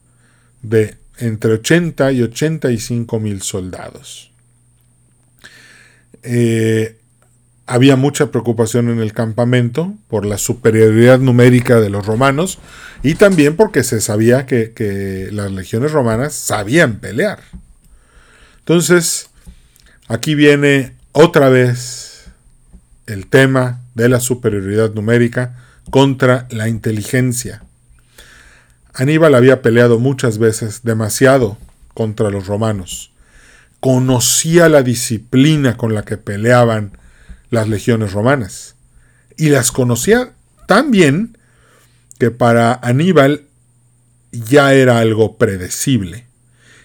de 0.63 0.97
entre 1.19 1.53
80 1.53 2.11
y 2.11 2.23
85 2.23 3.21
mil 3.21 3.41
soldados. 3.41 4.33
Eh, 6.23 6.99
había 7.67 7.97
mucha 7.97 8.31
preocupación 8.31 8.89
en 8.89 9.01
el 9.01 9.13
campamento 9.13 9.95
por 10.09 10.25
la 10.25 10.39
superioridad 10.39 11.19
numérica 11.19 11.81
de 11.81 11.91
los 11.91 12.07
romanos 12.07 12.59
y 13.03 13.15
también 13.15 13.57
porque 13.57 13.85
se 13.85 14.01
sabía 14.01 14.47
que, 14.47 14.73
que 14.73 15.29
las 15.33 15.53
legiones 15.53 15.93
romanas 15.93 16.33
sabían 16.35 16.99
pelear. 16.99 17.41
Entonces, 18.61 19.29
aquí 20.09 20.35
viene 20.35 20.95
otra 21.13 21.51
vez 21.51 22.31
el 23.07 23.27
tema 23.27 23.81
de 23.95 24.09
la 24.09 24.21
superioridad 24.21 24.95
numérica 24.95 25.57
contra 25.91 26.47
la 26.51 26.69
inteligencia. 26.69 27.63
Aníbal 28.95 29.35
había 29.35 29.63
peleado 29.63 29.99
muchas 29.99 30.39
veces 30.39 30.83
demasiado 30.83 31.57
contra 31.95 32.31
los 32.31 32.47
romanos. 32.47 33.13
Conocía 33.81 34.69
la 34.69 34.83
disciplina 34.83 35.77
con 35.77 35.95
la 35.95 36.03
que 36.03 36.17
peleaban 36.17 36.93
las 37.51 37.69
legiones 37.69 38.13
romanas. 38.13 38.75
Y 39.37 39.51
las 39.51 39.71
conocía 39.71 40.33
tan 40.67 40.91
bien 40.91 41.39
que 42.19 42.31
para 42.31 42.75
Aníbal 42.75 43.45
ya 44.33 44.75
era 44.75 44.99
algo 44.99 45.37
predecible. 45.37 46.27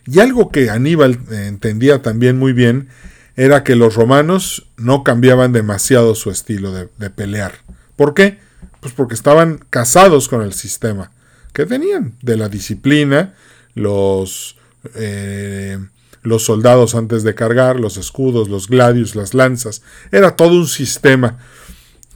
Y 0.05 0.19
algo 0.19 0.51
que 0.51 0.69
Aníbal 0.69 1.19
entendía 1.31 2.01
también 2.01 2.37
muy 2.37 2.53
bien 2.53 2.89
era 3.35 3.63
que 3.63 3.75
los 3.75 3.95
romanos 3.95 4.67
no 4.77 5.03
cambiaban 5.03 5.53
demasiado 5.53 6.13
su 6.15 6.29
estilo 6.29 6.71
de, 6.71 7.09
pelear. 7.09 7.53
¿Por 7.95 8.13
qué? 8.13 8.39
Pues 8.79 8.93
porque 8.93 9.15
estaban 9.15 9.59
casados 9.69 10.27
con 10.27 10.41
el 10.41 10.53
sistema 10.53 11.11
que 11.53 11.65
tenían 11.65 12.13
de 12.21 12.37
la 12.37 12.49
disciplina, 12.49 13.33
los, 13.75 14.57
eh, 14.95 15.79
los 16.23 16.43
soldados 16.43 16.95
antes 16.95 17.23
de 17.23 17.35
cargar, 17.35 17.79
los 17.79 17.97
escudos, 17.97 18.49
los 18.49 18.67
gladios, 18.67 19.15
las 19.15 19.33
lanzas. 19.33 19.81
Era 20.11 20.35
todo 20.35 20.55
un 20.55 20.67
sistema 20.67 21.37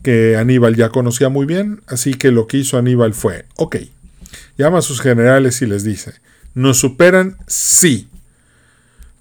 que 0.02 0.38
Aníbal 0.38 0.76
ya 0.76 0.90
conocía 0.90 1.30
muy 1.30 1.46
bien, 1.46 1.82
así 1.88 2.14
que 2.14 2.32
lo 2.32 2.48
que 2.48 2.58
hizo 2.58 2.78
Aníbal 2.78 3.14
fue, 3.14 3.46
ok, 3.56 3.78
llama 4.58 4.80
a 4.80 4.82
sus 4.82 5.02
generales 5.02 5.62
y 5.62 5.66
les 5.66 5.84
dice, 5.84 6.14
¿nos 6.54 6.80
superan? 6.80 7.38
Sí. 7.48 8.08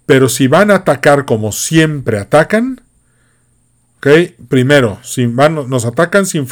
Pero 0.06 0.28
si 0.28 0.46
van 0.46 0.70
a 0.70 0.76
atacar 0.76 1.24
como 1.24 1.50
siempre 1.50 2.18
atacan, 2.18 2.80
primero, 4.48 5.00
si 5.02 5.26
nos 5.26 5.84
atacan 5.84 6.26
sin 6.26 6.46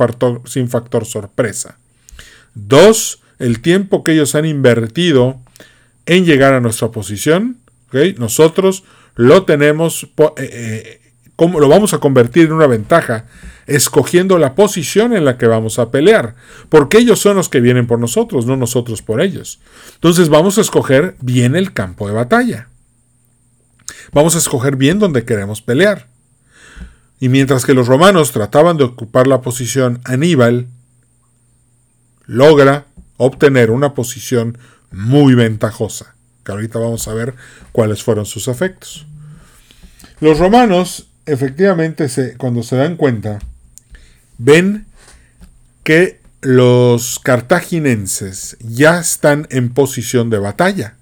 sin 0.47 0.69
factor 0.69 1.05
sorpresa. 1.05 1.79
Dos, 2.55 3.21
el 3.39 3.61
tiempo 3.61 4.03
que 4.03 4.13
ellos 4.13 4.35
han 4.35 4.45
invertido 4.45 5.41
en 6.07 6.25
llegar 6.25 6.55
a 6.55 6.61
nuestra 6.61 6.91
posición, 6.91 7.59
nosotros 8.19 8.85
lo 9.15 9.45
tenemos, 9.45 10.05
eh, 10.05 10.35
eh, 10.39 11.01
¿cómo 11.37 11.61
lo 11.61 11.69
vamos 11.69 11.95
a 11.95 11.99
convertir 11.99 12.47
en 12.47 12.53
una 12.53 12.67
ventaja? 12.67 13.27
Escogiendo 13.67 14.39
la 14.39 14.55
posición 14.55 15.15
en 15.15 15.25
la 15.25 15.39
que 15.39 15.47
vamos 15.47 15.79
a 15.79 15.91
pelear, 15.91 16.35
porque 16.69 16.99
ellos 16.99 17.21
son 17.21 17.37
los 17.37 17.49
que 17.49 17.61
vienen 17.61 17.87
por 17.87 17.99
nosotros, 17.99 18.47
no 18.47 18.57
nosotros 18.57 19.03
por 19.03 19.21
ellos. 19.21 19.61
Entonces 19.95 20.29
vamos 20.29 20.59
a 20.59 20.61
escoger 20.61 21.17
bien 21.21 21.57
el 21.57 21.73
campo 21.73 22.07
de 22.07 22.15
batalla. 22.15 22.69
Vamos 24.13 24.35
a 24.35 24.39
escoger 24.39 24.77
bien 24.77 24.99
donde 24.99 25.25
queremos 25.25 25.63
pelear. 25.63 26.09
Y 27.21 27.29
mientras 27.29 27.65
que 27.65 27.75
los 27.75 27.87
romanos 27.87 28.33
trataban 28.33 28.77
de 28.77 28.85
ocupar 28.85 29.27
la 29.27 29.41
posición, 29.41 30.01
Aníbal 30.05 30.69
logra 32.27 32.87
obtener 33.17 33.71
una 33.71 33.95
posición 33.95 34.59
muy 34.91 35.35
ventajosa, 35.35 36.17
que 36.45 36.53
ahorita 36.53 36.79
vamos 36.79 37.09
a 37.09 37.15
ver 37.15 37.35
cuáles 37.73 38.03
fueron 38.03 38.27
sus 38.27 38.49
efectos. 38.49 39.07
Los 40.21 40.39
romanos, 40.39 41.09
efectivamente, 41.27 42.09
se, 42.09 42.37
cuando 42.37 42.63
se 42.63 42.77
dan 42.77 42.97
cuenta, 42.97 43.41
ven 44.39 44.87
que 45.83 46.21
los 46.41 47.19
cartaginenses 47.19 48.57
ya 48.61 49.01
están 49.01 49.47
en 49.51 49.73
posición 49.73 50.31
de 50.31 50.39
batalla. 50.39 50.97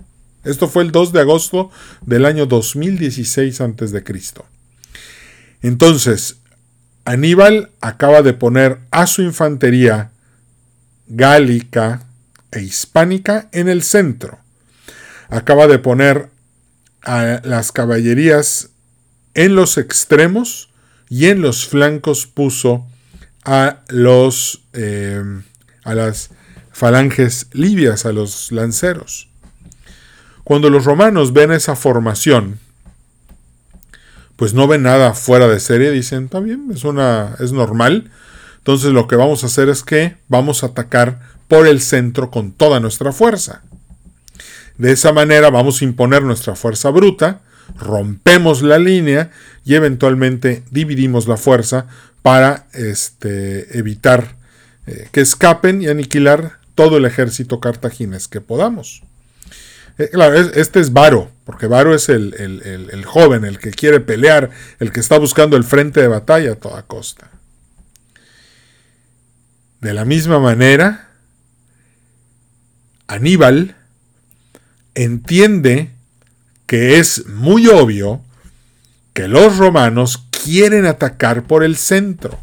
Esto 0.45 0.69
fue 0.69 0.83
el 0.83 0.93
2 0.93 1.13
de 1.13 1.21
agosto 1.21 1.71
del 2.01 2.27
año 2.27 2.47
2016 2.47 3.61
a.C. 3.61 4.05
Entonces, 5.63 6.37
Aníbal 7.05 7.71
acaba 7.81 8.23
de 8.23 8.33
poner 8.33 8.79
a 8.91 9.07
su 9.07 9.23
infantería 9.23 10.11
gálica 11.09 12.05
e 12.51 12.63
hispánica 12.63 13.49
en 13.53 13.69
el 13.69 13.83
centro. 13.83 14.42
Acaba 15.33 15.67
de 15.67 15.79
poner 15.79 16.29
a 17.01 17.41
las 17.43 17.73
caballerías 17.73 18.69
en 19.33 19.55
los 19.55 19.79
extremos 19.79 20.69
y 21.09 21.29
en 21.29 21.41
los 21.41 21.67
flancos 21.67 22.27
puso 22.27 22.87
a 23.43 23.81
los 23.89 24.61
eh, 24.75 25.25
a 25.85 25.95
las 25.95 26.29
falanges 26.71 27.47
libias, 27.53 28.05
a 28.05 28.13
los 28.13 28.53
lanceros. 28.53 29.31
Cuando 30.45 30.69
los 30.69 30.85
romanos 30.85 31.33
ven 31.33 31.51
esa 31.51 31.77
formación, 31.77 32.59
pues 34.37 34.53
no 34.53 34.69
ven 34.69 34.83
nada 34.83 35.15
fuera 35.15 35.49
de 35.49 35.61
serie, 35.61 35.93
dicen, 35.93 36.25
está 36.25 36.41
bien, 36.41 36.69
es 36.75 36.85
una 36.85 37.37
es 37.41 37.53
normal. 37.53 38.11
Entonces 38.59 38.93
lo 38.93 39.09
que 39.09 39.17
vamos 39.17 39.45
a 39.45 39.47
hacer 39.47 39.71
es 39.71 39.83
que 39.83 40.19
vamos 40.29 40.63
a 40.63 40.67
atacar 40.67 41.21
por 41.49 41.67
el 41.67 41.81
centro 41.81 42.31
con 42.31 42.53
toda 42.53 42.81
nuestra 42.81 43.13
fuerza. 43.13 43.63
De 44.79 44.93
esa 44.93 45.13
manera 45.13 45.51
vamos 45.51 45.81
a 45.81 45.85
imponer 45.85 46.23
nuestra 46.23 46.55
fuerza 46.55 46.91
bruta, 46.91 47.41
rompemos 47.79 48.63
la 48.63 48.79
línea 48.79 49.31
y 49.65 49.75
eventualmente 49.75 50.63
dividimos 50.71 51.29
la 51.29 51.37
fuerza 51.37 51.87
para 52.23 52.67
este, 52.73 53.79
evitar 53.79 54.37
eh, 54.87 55.09
que 55.13 55.21
escapen 55.21 55.83
y 55.83 55.89
aniquilar 55.89 56.59
todo 56.75 56.97
el 56.97 57.05
ejército 57.05 57.61
cartaginés 57.61 58.29
que 58.29 58.41
podamos. 58.41 59.03
Eh, 59.99 60.09
claro, 60.11 60.37
este 60.37 60.81
es 60.81 60.93
Varo, 60.93 61.31
porque 61.45 61.67
Varo 61.67 61.95
es 61.95 62.09
el, 62.09 62.35
el, 62.35 63.05
joven, 63.05 63.45
el 63.45 63.59
que 63.59 63.71
quiere 63.71 64.01
pelear, 64.01 64.51
el 64.79 64.91
que 64.91 65.01
está 65.01 65.19
buscando 65.19 65.57
el 65.57 65.65
frente 65.65 66.01
de 66.01 66.09
batalla 66.09 66.53
a 66.53 66.57
toda 66.57 66.83
costa. 66.83 67.31
De 69.81 69.93
la 69.93 70.05
misma 70.05 70.39
manera, 70.39 71.09
Aníbal 73.07 73.77
entiende 74.95 75.91
que 76.67 76.99
es 76.99 77.27
muy 77.27 77.69
obvio 77.69 78.23
que 79.13 79.29
los 79.29 79.59
romanos 79.59 80.27
quieren 80.31 80.87
atacar 80.87 81.45
por 81.45 81.65
el 81.65 81.77
centro, 81.77 82.39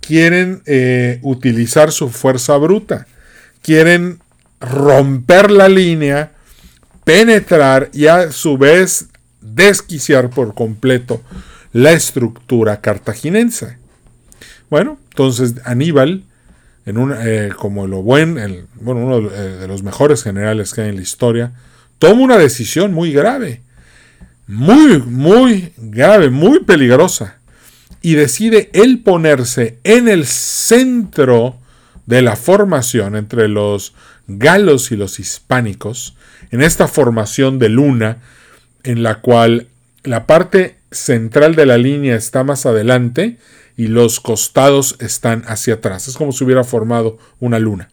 quieren 0.00 0.62
eh, 0.66 1.18
utilizar 1.22 1.92
su 1.92 2.08
fuerza 2.08 2.56
bruta, 2.56 3.06
quieren 3.62 4.20
romper 4.60 5.50
la 5.50 5.68
línea, 5.68 6.32
penetrar 7.04 7.90
y 7.92 8.06
a 8.06 8.32
su 8.32 8.56
vez 8.56 9.06
desquiciar 9.40 10.30
por 10.30 10.54
completo 10.54 11.22
la 11.72 11.92
estructura 11.92 12.80
cartaginense. 12.80 13.78
Bueno, 14.70 14.98
entonces 15.10 15.54
Aníbal, 15.64 16.24
en 16.86 16.98
un, 16.98 17.14
eh, 17.16 17.50
como 17.56 17.86
lo 17.86 18.02
buen, 18.02 18.38
el, 18.38 18.66
bueno, 18.74 19.06
uno 19.06 19.28
de 19.28 19.66
los 19.68 19.82
mejores 19.82 20.22
generales 20.22 20.72
que 20.72 20.82
hay 20.82 20.88
en 20.90 20.96
la 20.96 21.02
historia, 21.02 21.52
toma 21.98 22.22
una 22.22 22.36
decisión 22.36 22.92
muy 22.92 23.12
grave, 23.12 23.62
muy, 24.46 24.98
muy 24.98 25.72
grave, 25.78 26.30
muy 26.30 26.60
peligrosa, 26.60 27.38
y 28.02 28.14
decide 28.14 28.70
él 28.74 29.00
ponerse 29.02 29.78
en 29.82 30.08
el 30.08 30.26
centro 30.26 31.56
de 32.04 32.20
la 32.20 32.36
formación 32.36 33.16
entre 33.16 33.48
los 33.48 33.94
galos 34.26 34.92
y 34.92 34.96
los 34.96 35.18
hispánicos, 35.18 36.14
en 36.50 36.60
esta 36.60 36.86
formación 36.86 37.58
de 37.58 37.70
luna, 37.70 38.18
en 38.82 39.02
la 39.02 39.20
cual 39.20 39.68
la 40.02 40.26
parte 40.26 40.76
central 40.90 41.54
de 41.54 41.66
la 41.66 41.78
línea 41.78 42.14
está 42.14 42.44
más 42.44 42.66
adelante 42.66 43.38
y 43.76 43.88
los 43.88 44.20
costados 44.20 44.96
están 45.00 45.42
hacia 45.46 45.74
atrás. 45.74 46.08
Es 46.08 46.16
como 46.16 46.32
si 46.32 46.44
hubiera 46.44 46.64
formado 46.64 47.18
una 47.40 47.58
luna. 47.58 47.90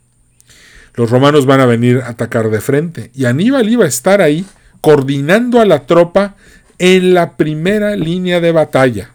Los 0.95 1.09
romanos 1.09 1.45
van 1.45 1.61
a 1.61 1.65
venir 1.65 1.99
a 1.99 2.09
atacar 2.09 2.49
de 2.49 2.61
frente 2.61 3.11
y 3.13 3.25
Aníbal 3.25 3.69
iba 3.69 3.85
a 3.85 3.87
estar 3.87 4.21
ahí 4.21 4.45
coordinando 4.81 5.61
a 5.61 5.65
la 5.65 5.85
tropa 5.85 6.35
en 6.79 7.13
la 7.13 7.37
primera 7.37 7.95
línea 7.95 8.41
de 8.41 8.51
batalla. 8.51 9.11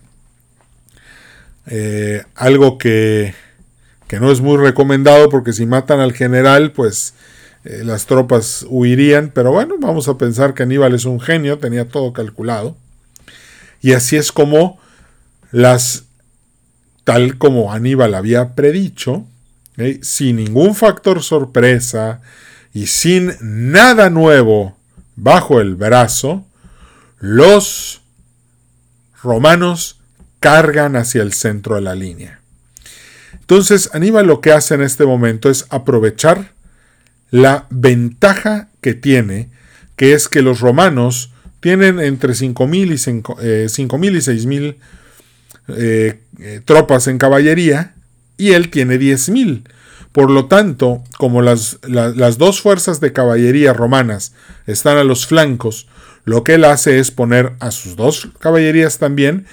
Eh, 1.66 2.22
algo 2.34 2.78
que, 2.78 3.34
que, 4.06 4.20
no 4.20 4.30
es 4.30 4.40
muy 4.40 4.56
recomendado 4.56 5.28
porque 5.28 5.52
si 5.52 5.66
matan 5.66 5.98
al 5.98 6.12
general, 6.12 6.70
pues 6.70 7.14
eh, 7.64 7.82
las 7.84 8.06
tropas 8.06 8.64
huirían. 8.68 9.30
Pero 9.34 9.52
bueno, 9.52 9.74
vamos 9.80 10.08
a 10.08 10.16
pensar 10.16 10.54
que 10.54 10.62
Aníbal 10.62 10.94
es 10.94 11.04
un 11.04 11.20
genio, 11.20 11.58
tenía 11.58 11.88
todo 11.88 12.12
calculado. 12.12 12.76
Y 13.82 13.92
así 13.92 14.16
es 14.16 14.32
como 14.32 14.78
las, 15.50 16.04
tal 17.06 17.38
como 17.38 17.72
Aníbal 17.72 18.16
había 18.16 18.56
predicho, 18.56 19.24
sin 20.02 20.36
ningún 20.36 20.74
factor 20.74 21.22
sorpresa 21.22 22.20
y 22.74 22.88
sin 22.88 23.32
nada 23.40 24.10
nuevo 24.10 24.76
bajo 25.14 25.60
el 25.60 25.76
brazo, 25.76 26.44
los 27.20 28.00
romanos 29.22 30.00
cargan 30.40 30.96
hacia 30.96 31.22
el 31.22 31.32
centro 31.32 31.76
de 31.76 31.82
la 31.82 31.94
línea. 31.94 32.40
Entonces 33.34 33.88
Aníbal 33.92 34.26
lo 34.26 34.40
que 34.40 34.50
hace 34.50 34.74
en 34.74 34.82
este 34.82 35.06
momento 35.06 35.48
es 35.48 35.66
aprovechar 35.70 36.54
la 37.30 37.68
ventaja 37.70 38.68
que 38.80 38.94
tiene, 38.94 39.50
que 39.94 40.12
es 40.12 40.26
que 40.26 40.42
los 40.42 40.58
romanos 40.58 41.30
tienen 41.60 42.00
entre 42.00 42.32
5.000 42.32 42.86
y, 42.88 42.90
y 42.90 42.96
6.000 42.96 44.76
eh, 45.68 46.20
eh, 46.38 46.60
tropas 46.64 47.08
en 47.08 47.18
caballería 47.18 47.94
y 48.36 48.52
él 48.52 48.70
tiene 48.70 48.98
10.000. 48.98 49.62
Por 50.12 50.30
lo 50.30 50.46
tanto, 50.46 51.02
como 51.18 51.42
las, 51.42 51.78
las 51.86 52.38
dos 52.38 52.62
fuerzas 52.62 53.00
de 53.00 53.12
caballería 53.12 53.74
romanas 53.74 54.32
están 54.66 54.96
a 54.96 55.04
los 55.04 55.26
flancos, 55.26 55.88
lo 56.24 56.42
que 56.42 56.54
él 56.54 56.64
hace 56.64 56.98
es 56.98 57.10
poner 57.10 57.52
a 57.60 57.70
sus 57.70 57.96
dos 57.96 58.28
caballerías 58.40 58.98
también, 58.98 59.46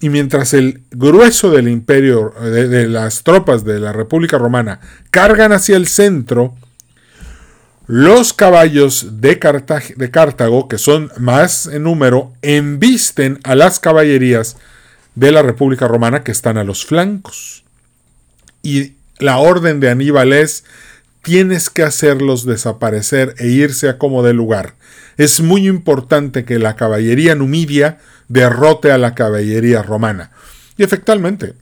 y 0.00 0.10
mientras 0.10 0.52
el 0.54 0.82
grueso 0.90 1.50
del 1.50 1.68
imperio, 1.68 2.34
de, 2.40 2.86
las 2.86 3.22
tropas 3.22 3.64
de 3.64 3.80
la 3.80 3.92
República 3.92 4.36
Romana 4.36 4.80
cargan 5.10 5.52
hacia 5.52 5.76
el 5.76 5.86
centro, 5.86 6.54
los 7.86 8.32
caballos 8.32 9.20
de, 9.20 9.38
de 9.96 10.10
Cartago, 10.10 10.68
que 10.68 10.78
son 10.78 11.10
más 11.18 11.66
en 11.66 11.84
número, 11.84 12.32
embisten 12.42 13.38
a 13.44 13.54
las 13.54 13.80
caballerías 13.80 14.56
de 15.16 15.32
la 15.32 15.42
República 15.42 15.88
Romana 15.88 16.22
que 16.22 16.30
están 16.30 16.56
a 16.58 16.64
los 16.64 16.86
flancos. 16.86 17.64
Y 18.62 18.92
la 19.18 19.38
orden 19.38 19.80
de 19.80 19.90
Aníbal 19.90 20.32
es 20.32 20.64
tienes 21.22 21.70
que 21.70 21.82
hacerlos 21.82 22.46
desaparecer 22.46 23.34
e 23.38 23.48
irse 23.48 23.88
a 23.88 23.98
como 23.98 24.22
de 24.22 24.32
lugar. 24.32 24.74
Es 25.16 25.40
muy 25.40 25.66
importante 25.66 26.44
que 26.44 26.60
la 26.60 26.76
caballería 26.76 27.34
numidia 27.34 27.98
derrote 28.28 28.92
a 28.92 28.98
la 28.98 29.14
caballería 29.14 29.82
romana. 29.82 30.30
Y 30.76 30.84
efectivamente, 30.84 31.54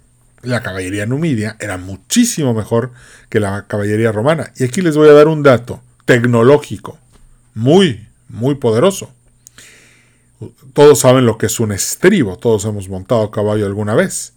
la 0.42 0.62
caballería 0.62 1.06
numidia 1.06 1.56
era 1.60 1.78
muchísimo 1.78 2.52
mejor 2.52 2.92
que 3.30 3.40
la 3.40 3.66
caballería 3.66 4.12
romana. 4.12 4.52
Y 4.56 4.64
aquí 4.64 4.82
les 4.82 4.96
voy 4.96 5.08
a 5.08 5.12
dar 5.12 5.28
un 5.28 5.42
dato 5.42 5.80
tecnológico 6.04 6.98
muy, 7.54 8.06
muy 8.28 8.56
poderoso. 8.56 9.14
Todos 10.72 11.00
saben 11.00 11.26
lo 11.26 11.38
que 11.38 11.46
es 11.46 11.60
un 11.60 11.72
estribo, 11.72 12.36
todos 12.36 12.64
hemos 12.64 12.88
montado 12.88 13.30
caballo 13.30 13.66
alguna 13.66 13.94
vez. 13.94 14.32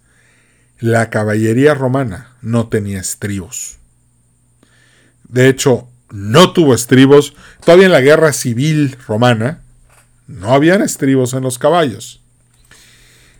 La 0.80 1.10
caballería 1.10 1.74
romana 1.74 2.36
no 2.42 2.68
tenía 2.68 3.00
estribos. 3.00 3.78
De 5.28 5.50
hecho, 5.50 5.88
no 6.12 6.54
tuvo 6.54 6.74
estribos. 6.74 7.34
Todavía 7.64 7.88
en 7.88 7.92
la 7.92 8.02
guerra 8.02 8.32
civil 8.32 8.96
romana 9.08 9.62
no 10.28 10.54
habían 10.54 10.82
estribos 10.82 11.34
en 11.34 11.44
los 11.44 11.58
caballos. 11.58 12.22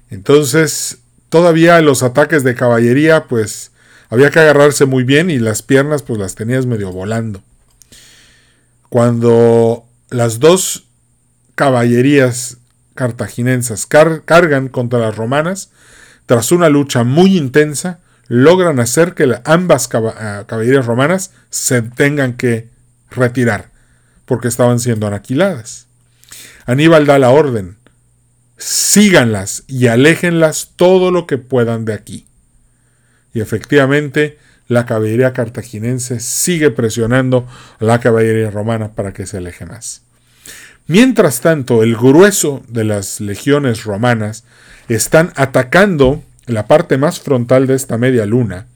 Entonces, 0.10 1.00
todavía 1.30 1.80
los 1.82 2.04
ataques 2.04 2.44
de 2.44 2.56
caballería, 2.56 3.26
pues 3.26 3.72
había 4.10 4.32
que 4.32 4.40
agarrarse 4.40 4.86
muy 4.86 5.04
bien 5.04 5.30
y 5.30 5.38
las 5.38 5.62
piernas, 5.62 6.02
pues 6.02 6.20
las 6.20 6.36
tenías 6.36 6.66
medio 6.66 6.92
volando. 6.92 7.44
Cuando 8.90 9.86
las 10.10 10.40
dos 10.40 10.87
caballerías 11.58 12.58
cartaginensas 12.94 13.88
cargan 13.88 14.68
contra 14.68 15.00
las 15.00 15.16
romanas, 15.16 15.72
tras 16.28 16.52
una 16.52 16.70
lucha 16.70 17.04
muy 17.04 17.36
intensa, 17.36 17.98
logran 18.28 18.80
hacer 18.80 19.16
que 19.16 19.42
ambas 19.44 19.90
ah, 19.92 20.44
caballerías 20.46 20.86
romanas 20.86 21.32
se 21.50 21.82
tengan 21.82 22.38
que 22.38 22.70
retirar, 23.10 23.72
porque 24.26 24.48
estaban 24.48 24.80
siendo 24.80 25.08
aniquiladas. 25.08 25.88
Aníbal 26.68 27.08
da 27.08 27.18
la 27.18 27.32
orden, 27.32 27.78
síganlas 28.58 29.64
y 29.68 29.88
aléjenlas 29.88 30.74
todo 30.76 31.10
lo 31.10 31.26
que 31.26 31.40
puedan 31.40 31.86
de 31.86 31.94
aquí. 31.94 32.28
Y 33.34 33.42
efectivamente, 33.42 34.38
la 34.68 34.86
caballería 34.86 35.34
cartaginense 35.34 36.20
sigue 36.20 36.70
presionando 36.70 37.48
a 37.80 37.84
la 37.84 38.00
caballería 38.00 38.52
romana 38.52 38.94
para 38.94 39.12
que 39.12 39.26
se 39.26 39.38
aleje 39.38 39.66
más. 39.66 40.07
Mientras 40.88 41.42
tanto, 41.42 41.84
el 41.84 41.98
grueso 41.98 42.64
de 42.70 42.86
las 42.86 43.20
legiones 43.20 43.84
romanas 43.84 44.46
están 44.88 45.34
atacando 45.36 46.24
la 46.46 46.66
parte 46.66 46.98
más 46.98 47.20
frontal 47.20 47.68
de 47.68 47.76
esta 47.76 47.98
media 47.98 48.26
luna, 48.26 48.68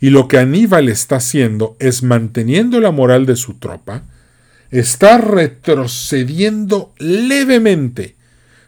y 0.00 0.10
lo 0.10 0.28
que 0.28 0.38
Aníbal 0.38 0.88
está 0.88 1.16
haciendo 1.16 1.76
es 1.80 2.04
manteniendo 2.04 2.80
la 2.80 2.92
moral 2.92 3.26
de 3.26 3.34
su 3.34 3.54
tropa, 3.54 4.04
está 4.70 5.18
retrocediendo 5.18 6.92
levemente, 6.98 8.14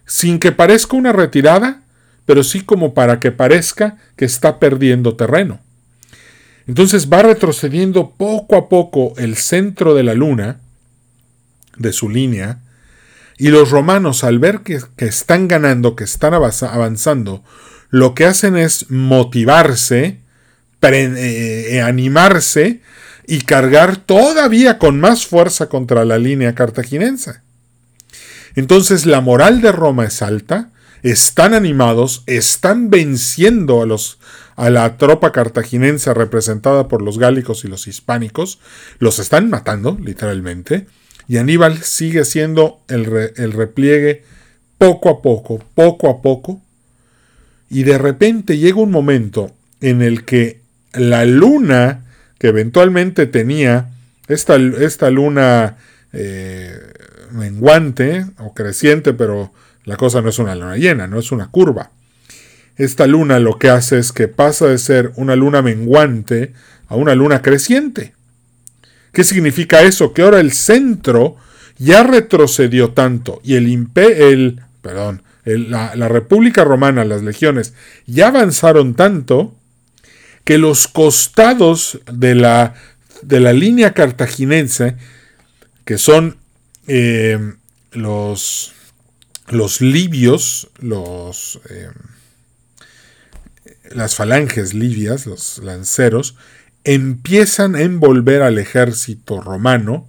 sin 0.05 0.41
que 0.41 0.53
parezca 0.53 0.97
una 0.97 1.13
retirada, 1.13 1.83
pero 2.27 2.43
sí 2.43 2.61
como 2.61 2.93
para 2.93 3.21
que 3.21 3.31
parezca 3.31 3.99
que 4.17 4.25
está 4.25 4.59
perdiendo 4.59 5.15
terreno. 5.15 5.61
Entonces 6.67 7.09
va 7.11 7.23
retrocediendo 7.23 8.11
poco 8.11 8.57
a 8.57 8.69
poco 8.69 9.15
el 9.17 9.37
centro 9.37 9.95
de 9.95 10.03
la 10.03 10.15
luna, 10.15 10.61
de 11.77 11.93
su 11.93 12.09
línea, 12.09 12.61
y 13.39 13.49
los 13.49 13.71
romanos 13.71 14.25
al 14.25 14.39
ver 14.39 14.61
que, 14.61 14.81
están 14.99 15.49
ganando, 15.49 15.97
que 15.97 16.05
están 16.05 16.35
avanzando, 16.35 17.43
lo 17.91 18.15
que 18.15 18.27
hacen 18.27 18.57
es 18.57 18.91
motivarse, 18.91 20.21
eh, 20.83 21.81
animarse 21.83 22.83
y 23.27 23.41
cargar 23.41 23.97
todavía 23.97 24.79
con 24.79 25.01
más 25.01 25.27
fuerza 25.27 25.69
contra 25.69 26.05
la 26.05 26.19
línea 26.19 26.55
cartaginense. 26.55 27.41
Entonces 28.55 29.07
la 29.07 29.21
moral 29.21 29.61
de 29.61 29.73
Roma 29.73 30.05
es 30.05 30.23
alta, 30.23 30.71
están 31.03 31.55
animados, 31.55 32.23
están 32.27 32.89
venciendo 32.89 33.83
a, 33.83 34.63
a 34.63 34.71
la 34.71 34.97
tropa 34.97 35.33
cartaginense 35.33 36.15
representada 36.15 36.89
por 36.89 37.03
los 37.03 37.19
gálicos 37.19 37.65
y 37.65 37.69
los 37.69 37.87
hispánicos, 37.87 38.61
los 38.99 39.19
están 39.19 39.51
matando, 39.51 39.99
literalmente, 40.01 40.87
y 41.29 41.39
Aníbal 41.39 41.83
sigue 41.83 42.21
haciendo 42.21 42.81
el, 42.89 43.33
el 43.37 43.53
repliegue 43.53 44.25
poco 44.79 45.09
a 45.09 45.23
poco, 45.23 45.63
poco 45.75 46.11
a 46.11 46.21
poco, 46.21 46.61
y 47.71 47.83
de 47.83 47.99
repente 47.99 48.59
llega 48.59 48.81
un 48.81 48.91
momento 48.91 49.51
en 49.81 50.03
el 50.03 50.25
que 50.25 50.61
la 50.93 51.25
luna, 51.25 52.05
que 52.39 52.49
eventualmente 52.49 53.27
tenía 53.27 53.91
esta, 54.29 54.57
esta 54.57 55.11
luna 55.11 55.77
eh, 56.13 56.79
menguante 57.33 58.27
o 58.39 58.55
creciente, 58.55 59.13
pero 59.13 59.53
la 59.85 59.97
cosa 59.97 60.23
no 60.23 60.29
es 60.31 60.39
una 60.39 60.55
luna 60.55 60.77
llena, 60.77 61.07
no 61.07 61.19
es 61.19 61.33
una 61.33 61.49
curva. 61.49 61.91
Esta 62.77 63.07
luna 63.07 63.39
lo 63.39 63.59
que 63.59 63.69
hace 63.69 63.99
es 63.99 64.13
que 64.13 64.29
pasa 64.29 64.67
de 64.67 64.79
ser 64.79 65.13
una 65.17 65.37
luna 65.37 65.63
menguante 65.63 66.53
a 66.89 66.97
una 66.97 67.15
luna 67.15 67.43
creciente. 67.43 68.15
¿Qué 69.15 69.23
significa 69.23 69.83
eso? 69.83 70.13
Que 70.13 70.23
ahora 70.23 70.41
el 70.41 70.53
centro 70.53 71.37
ya 71.79 72.03
retrocedió 72.03 72.91
tanto 72.91 73.41
y 73.45 73.55
el, 73.55 73.89
el, 73.95 74.61
perdón, 74.83 75.23
la, 75.45 76.09
República 76.09 76.65
Romana, 76.65 77.05
las 77.05 77.23
legiones, 77.23 77.75
ya 78.07 78.29
avanzaron 78.29 78.95
tanto 78.95 79.55
que 80.45 80.59
los 80.59 80.89
costados 80.89 82.01
de 82.13 82.35
la, 82.35 82.75
de 83.23 83.39
la 83.39 83.53
línea 83.53 83.95
cartaginense, 83.95 84.97
que 85.85 85.97
son 85.97 86.37
eh, 86.89 87.39
los, 87.93 88.73
los 89.49 89.81
libios, 89.81 90.71
los, 90.81 91.61
eh, 91.71 91.89
las 93.91 94.17
falanges 94.17 94.75
libias, 94.75 95.27
los 95.27 95.59
lanceros, 95.59 96.37
empiezan 96.85 97.75
a 97.75 97.81
envolver 97.81 98.43
al 98.43 98.59
ejército 98.59 99.41
romano 99.41 100.07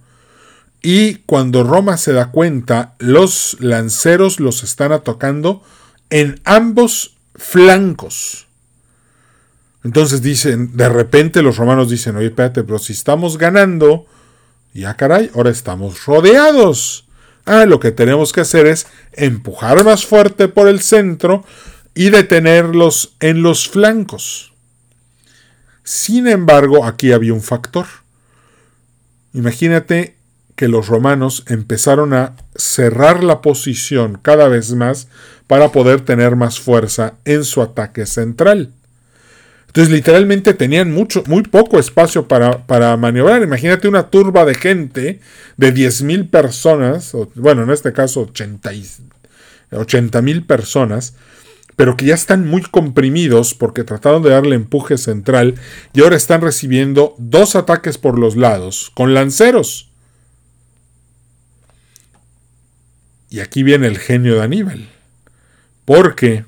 y 0.82 1.16
cuando 1.26 1.64
Roma 1.64 1.96
se 1.96 2.12
da 2.12 2.30
cuenta, 2.30 2.94
los 2.98 3.56
lanceros 3.60 4.38
los 4.38 4.62
están 4.62 4.92
atacando 4.92 5.62
en 6.10 6.40
ambos 6.44 7.16
flancos. 7.34 8.46
Entonces 9.82 10.22
dicen, 10.22 10.76
de 10.76 10.88
repente 10.88 11.42
los 11.42 11.56
romanos 11.56 11.90
dicen, 11.90 12.16
oye, 12.16 12.26
espérate, 12.26 12.62
pero 12.62 12.78
si 12.78 12.92
estamos 12.92 13.38
ganando, 13.38 14.06
ya 14.74 14.94
caray, 14.94 15.30
ahora 15.34 15.50
estamos 15.50 16.04
rodeados. 16.04 17.06
Ah, 17.46 17.66
lo 17.66 17.78
que 17.80 17.92
tenemos 17.92 18.32
que 18.32 18.40
hacer 18.40 18.66
es 18.66 18.86
empujar 19.12 19.84
más 19.84 20.04
fuerte 20.04 20.48
por 20.48 20.68
el 20.68 20.80
centro 20.80 21.44
y 21.94 22.10
detenerlos 22.10 23.14
en 23.20 23.42
los 23.42 23.68
flancos. 23.68 24.52
Sin 25.86 26.26
embargo, 26.26 26.84
aquí 26.84 27.12
había 27.12 27.32
un 27.32 27.42
factor. 27.42 27.86
Imagínate 29.32 30.16
que 30.56 30.66
los 30.66 30.88
romanos 30.88 31.44
empezaron 31.46 32.12
a 32.12 32.34
cerrar 32.56 33.22
la 33.22 33.40
posición 33.40 34.18
cada 34.20 34.48
vez 34.48 34.72
más 34.72 35.06
para 35.46 35.70
poder 35.70 36.00
tener 36.00 36.34
más 36.34 36.58
fuerza 36.58 37.14
en 37.24 37.44
su 37.44 37.62
ataque 37.62 38.04
central. 38.04 38.72
Entonces 39.68 39.94
literalmente 39.94 40.54
tenían 40.54 40.90
mucho, 40.90 41.22
muy 41.28 41.44
poco 41.44 41.78
espacio 41.78 42.26
para, 42.26 42.66
para 42.66 42.96
maniobrar. 42.96 43.44
Imagínate 43.44 43.86
una 43.86 44.10
turba 44.10 44.44
de 44.44 44.56
gente 44.56 45.20
de 45.56 45.72
10.000 45.72 46.30
personas, 46.30 47.12
bueno, 47.36 47.62
en 47.62 47.70
este 47.70 47.92
caso 47.92 48.22
80 49.70 50.22
mil 50.22 50.44
personas, 50.44 51.14
pero 51.76 51.96
que 51.96 52.06
ya 52.06 52.14
están 52.14 52.46
muy 52.46 52.62
comprimidos 52.62 53.54
porque 53.54 53.84
trataron 53.84 54.22
de 54.22 54.30
darle 54.30 54.56
empuje 54.56 54.96
central 54.96 55.54
y 55.92 56.00
ahora 56.00 56.16
están 56.16 56.40
recibiendo 56.40 57.14
dos 57.18 57.54
ataques 57.54 57.98
por 57.98 58.18
los 58.18 58.34
lados 58.34 58.90
con 58.94 59.12
lanceros. 59.12 59.90
Y 63.28 63.40
aquí 63.40 63.62
viene 63.62 63.86
el 63.86 63.98
genio 63.98 64.36
de 64.36 64.42
Aníbal. 64.42 64.88
Porque 65.84 66.44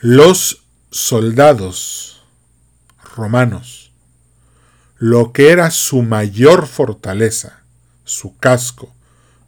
los 0.00 0.62
soldados 0.90 2.22
romanos, 3.16 3.90
lo 4.96 5.32
que 5.32 5.50
era 5.50 5.70
su 5.72 6.02
mayor 6.02 6.68
fortaleza, 6.68 7.62
su 8.04 8.36
casco, 8.38 8.94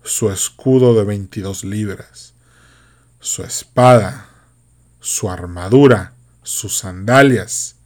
su 0.02 0.30
escudo 0.30 0.94
de 0.94 1.04
22 1.04 1.64
libras, 1.64 2.29
su 3.20 3.42
espada, 3.42 4.26
su 5.00 5.30
armadura, 5.30 6.14
sus 6.42 6.78
sandalias, 6.78 7.76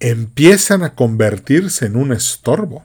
empiezan 0.00 0.82
a 0.82 0.94
convertirse 0.94 1.86
en 1.86 1.96
un 1.96 2.12
estorbo. 2.12 2.84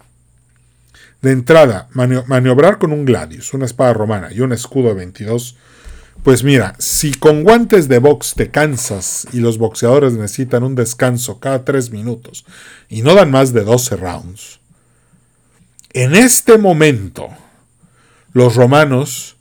De 1.22 1.32
entrada, 1.32 1.90
maniobrar 1.92 2.78
con 2.78 2.94
un 2.94 3.04
gladius, 3.04 3.54
una 3.54 3.66
espada 3.66 3.92
romana 3.92 4.32
y 4.32 4.42
un 4.42 4.54
escudo 4.54 4.90
de 4.90 4.94
22 4.94 5.58
pues 6.28 6.44
mira, 6.44 6.76
si 6.78 7.14
con 7.14 7.44
guantes 7.44 7.88
de 7.88 8.00
box 8.00 8.34
te 8.36 8.52
cansas 8.52 9.26
y 9.32 9.40
los 9.40 9.58
boxeadores 9.58 10.12
necesitan 10.12 10.64
un 10.64 10.76
descanso 10.76 11.40
cada 11.40 11.64
3 11.64 11.92
minutos 11.92 12.46
y 12.90 13.02
no 13.02 13.14
dan 13.16 13.32
más 13.32 13.54
de 13.54 13.64
12 13.64 13.96
rounds, 13.96 14.60
en 15.94 16.16
este 16.16 16.58
momento 16.58 17.30
los 18.34 18.56
romanos 18.56 19.37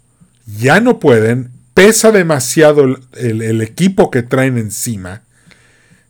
ya 0.46 0.80
no 0.80 0.98
pueden, 0.98 1.50
pesa 1.74 2.12
demasiado 2.12 2.84
el, 3.14 3.60
equipo 3.60 4.10
que 4.10 4.22
traen 4.22 4.56
encima, 4.56 5.22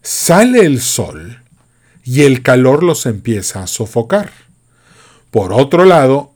sale 0.03 0.61
el 0.61 0.81
sol 0.81 1.43
y 2.05 2.23
el 2.23 2.43
calor 2.43 2.83
los 2.83 3.07
empieza 3.07 3.63
a 3.63 3.67
sofocar. 3.67 4.31
Por 5.31 5.53
otro 5.53 5.85
lado, 5.85 6.33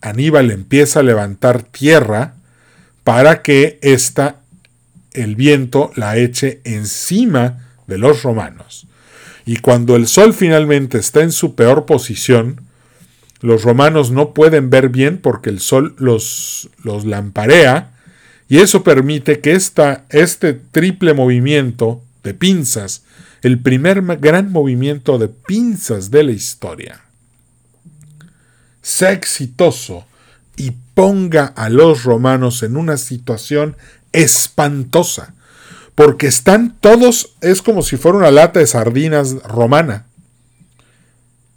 Aníbal 0.00 0.50
empieza 0.50 1.00
a 1.00 1.02
levantar 1.02 1.62
tierra, 1.62 2.34
para 3.08 3.40
que 3.40 3.78
esta, 3.80 4.42
el 5.14 5.34
viento 5.34 5.92
la 5.96 6.18
eche 6.18 6.60
encima 6.64 7.66
de 7.86 7.96
los 7.96 8.22
romanos. 8.22 8.86
Y 9.46 9.56
cuando 9.56 9.96
el 9.96 10.06
sol 10.06 10.34
finalmente 10.34 10.98
está 10.98 11.22
en 11.22 11.32
su 11.32 11.54
peor 11.54 11.86
posición, 11.86 12.67
los 13.40 13.62
romanos 13.62 14.10
no 14.10 14.34
pueden 14.34 14.70
ver 14.70 14.88
bien 14.88 15.18
porque 15.18 15.50
el 15.50 15.60
sol 15.60 15.94
los, 15.98 16.70
los 16.82 17.04
lamparea 17.04 17.92
y 18.48 18.58
eso 18.58 18.82
permite 18.82 19.40
que 19.40 19.52
esta, 19.52 20.04
este 20.08 20.54
triple 20.54 21.14
movimiento 21.14 22.02
de 22.24 22.34
pinzas, 22.34 23.04
el 23.42 23.60
primer 23.60 24.02
gran 24.18 24.50
movimiento 24.50 25.18
de 25.18 25.28
pinzas 25.28 26.10
de 26.10 26.24
la 26.24 26.32
historia, 26.32 27.02
sea 28.80 29.12
exitoso 29.12 30.06
y 30.56 30.72
ponga 30.94 31.44
a 31.44 31.68
los 31.68 32.04
romanos 32.04 32.62
en 32.62 32.76
una 32.76 32.96
situación 32.96 33.76
espantosa, 34.12 35.34
porque 35.94 36.26
están 36.26 36.76
todos, 36.80 37.36
es 37.42 37.60
como 37.60 37.82
si 37.82 37.96
fuera 37.96 38.18
una 38.18 38.30
lata 38.30 38.60
de 38.60 38.66
sardinas 38.66 39.34
romana, 39.42 40.06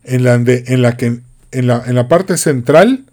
en 0.04 0.24
la, 0.24 0.34
en 0.36 0.82
la 0.82 0.98
que 0.98 1.22
en 1.52 1.68
la, 1.68 1.84
en 1.86 1.96
la 1.96 2.08
parte 2.08 2.38
central 2.38 3.06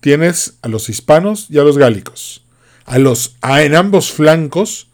tienes 0.00 0.54
a 0.62 0.68
los 0.68 0.88
hispanos 0.88 1.46
y 1.50 1.58
a 1.58 1.64
los 1.64 1.78
gálicos. 1.78 2.44
A 2.84 2.98
los, 2.98 3.36
a, 3.40 3.62
en 3.62 3.74
ambos 3.74 4.12
flancos 4.12 4.88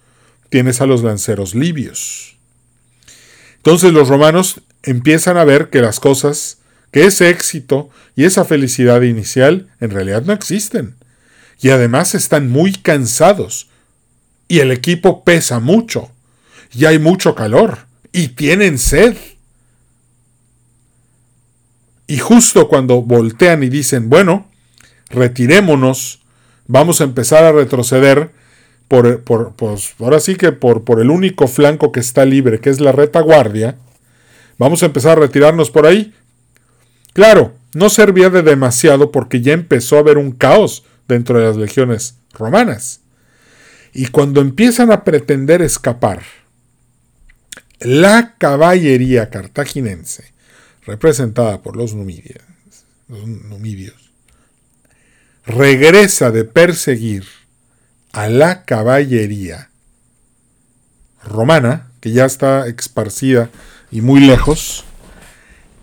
tienes 0.49 0.81
a 0.81 0.87
los 0.87 1.03
lanceros 1.03 1.55
libios. 1.55 2.37
Entonces 3.57 3.93
los 3.93 4.09
romanos 4.09 4.61
empiezan 4.83 5.37
a 5.37 5.45
ver 5.45 5.71
que 5.71 5.81
las 5.81 6.01
cosas 6.01 6.59
que 6.93 7.07
ese 7.07 7.31
éxito 7.31 7.91
y 8.15 8.25
esa 8.25 8.45
felicidad 8.45 9.01
inicial 9.03 9.69
en 9.81 9.91
realidad 9.91 10.23
no 10.23 10.33
existen. 10.33 10.95
Y 11.61 11.71
además 11.71 12.15
están 12.15 12.51
muy 12.51 12.75
cansados. 12.75 13.69
Y 14.47 14.61
el 14.61 14.71
equipo 14.71 15.25
pesa 15.25 15.59
mucho. 15.59 16.11
Y 16.73 16.85
hay 16.85 16.99
mucho 16.99 17.35
calor. 17.35 17.87
Y 18.13 18.29
tienen 18.29 18.79
sed. 18.79 19.17
Y 22.13 22.19
justo 22.19 22.69
cuando 22.69 23.01
voltean 23.01 23.63
y 23.63 23.71
dicen, 23.71 24.11
bueno, 24.11 24.47
retirémonos, 25.09 26.21
vamos 26.67 27.01
a 27.01 27.05
empezar 27.05 27.43
a 27.45 27.53
retroceder 27.53 28.33
por, 28.87 29.23
por 29.23 29.55
pues, 29.55 29.95
ahora 29.99 30.21
sí 30.21 30.37
que 30.37 30.53
por, 30.53 30.85
por 30.85 31.01
el 31.01 31.09
único 31.09 31.49
flanco 31.49 31.91
que 31.91 32.01
está 32.01 32.27
libre, 32.27 32.61
que 32.61 32.69
es 32.69 32.81
la 32.81 32.93
retaguardia, 32.93 33.79
vamos 34.59 34.83
a 34.83 34.87
empezar 34.87 35.17
a 35.17 35.23
retirarnos 35.23 35.71
por 35.71 35.87
ahí 35.87 36.13
Claro, 37.13 37.55
no 37.73 37.89
servía 37.89 38.29
de 38.29 38.43
demasiado 38.43 39.11
porque 39.11 39.41
ya 39.41 39.53
empezó 39.53 39.97
a 39.97 40.01
haber 40.01 40.19
un 40.19 40.33
caos 40.33 40.85
dentro 41.09 41.39
de 41.39 41.47
las 41.47 41.57
legiones 41.57 42.17
romanas. 42.33 43.01
Y 43.93 44.09
cuando 44.09 44.43
empiezan 44.43 44.91
a 44.91 45.05
pretender 45.05 45.63
escapar, 45.63 46.23
la 47.81 48.35
caballería 48.37 49.29
cartaginense, 49.29 50.33
representada 50.85 51.63
por 51.63 51.77
los 51.77 51.95
numidios, 51.95 52.43
regresa 55.47 56.31
de 56.31 56.45
perseguir 56.45 57.25
a 58.13 58.29
la 58.29 58.65
caballería 58.65 59.71
romana, 61.25 61.91
que 62.01 62.11
ya 62.11 62.25
está 62.25 62.67
esparcida 62.67 63.51
y 63.91 64.01
muy 64.01 64.21
lejos, 64.21 64.85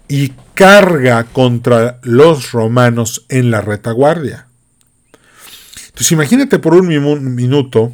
y 0.08 0.34
carga 0.54 1.24
contra 1.24 2.00
los 2.04 2.52
romanos 2.52 3.26
en 3.30 3.52
la 3.52 3.62
retaguardia. 3.62 4.48
Entonces 5.88 6.12
imagínate 6.12 6.60
por 6.60 6.74
un 6.74 7.36
minuto 7.36 7.94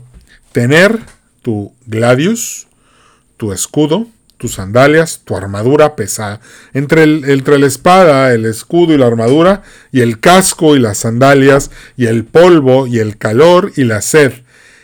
tener 0.51 0.99
tu 1.41 1.73
gladius, 1.85 2.67
tu 3.37 3.51
escudo, 3.51 4.07
tus 4.37 4.53
sandalias, 4.53 5.21
tu 5.23 5.35
armadura 5.35 5.95
pesada. 5.95 6.41
Entre, 6.73 7.03
el, 7.03 7.25
entre 7.29 7.59
la 7.59 7.67
espada, 7.67 8.33
el 8.33 8.45
escudo 8.45 8.93
y 8.93 8.97
la 8.97 9.07
armadura, 9.07 9.63
y 9.91 10.01
el 10.01 10.19
casco 10.19 10.75
y 10.75 10.79
las 10.79 10.99
sandalias, 10.99 11.71
y 11.97 12.05
el 12.07 12.25
polvo 12.25 12.87
y 12.87 12.99
el 12.99 13.17
calor 13.17 13.71
y 13.75 13.83
la 13.83 14.01
sed, 14.01 14.33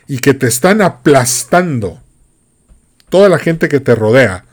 y 0.07 0.19
que 0.19 0.33
te 0.33 0.47
están 0.47 0.81
aplastando 0.81 2.01
toda 3.09 3.29
la 3.29 3.39
gente 3.39 3.69
que 3.69 3.79
te 3.79 3.95
rodea. 3.95 4.45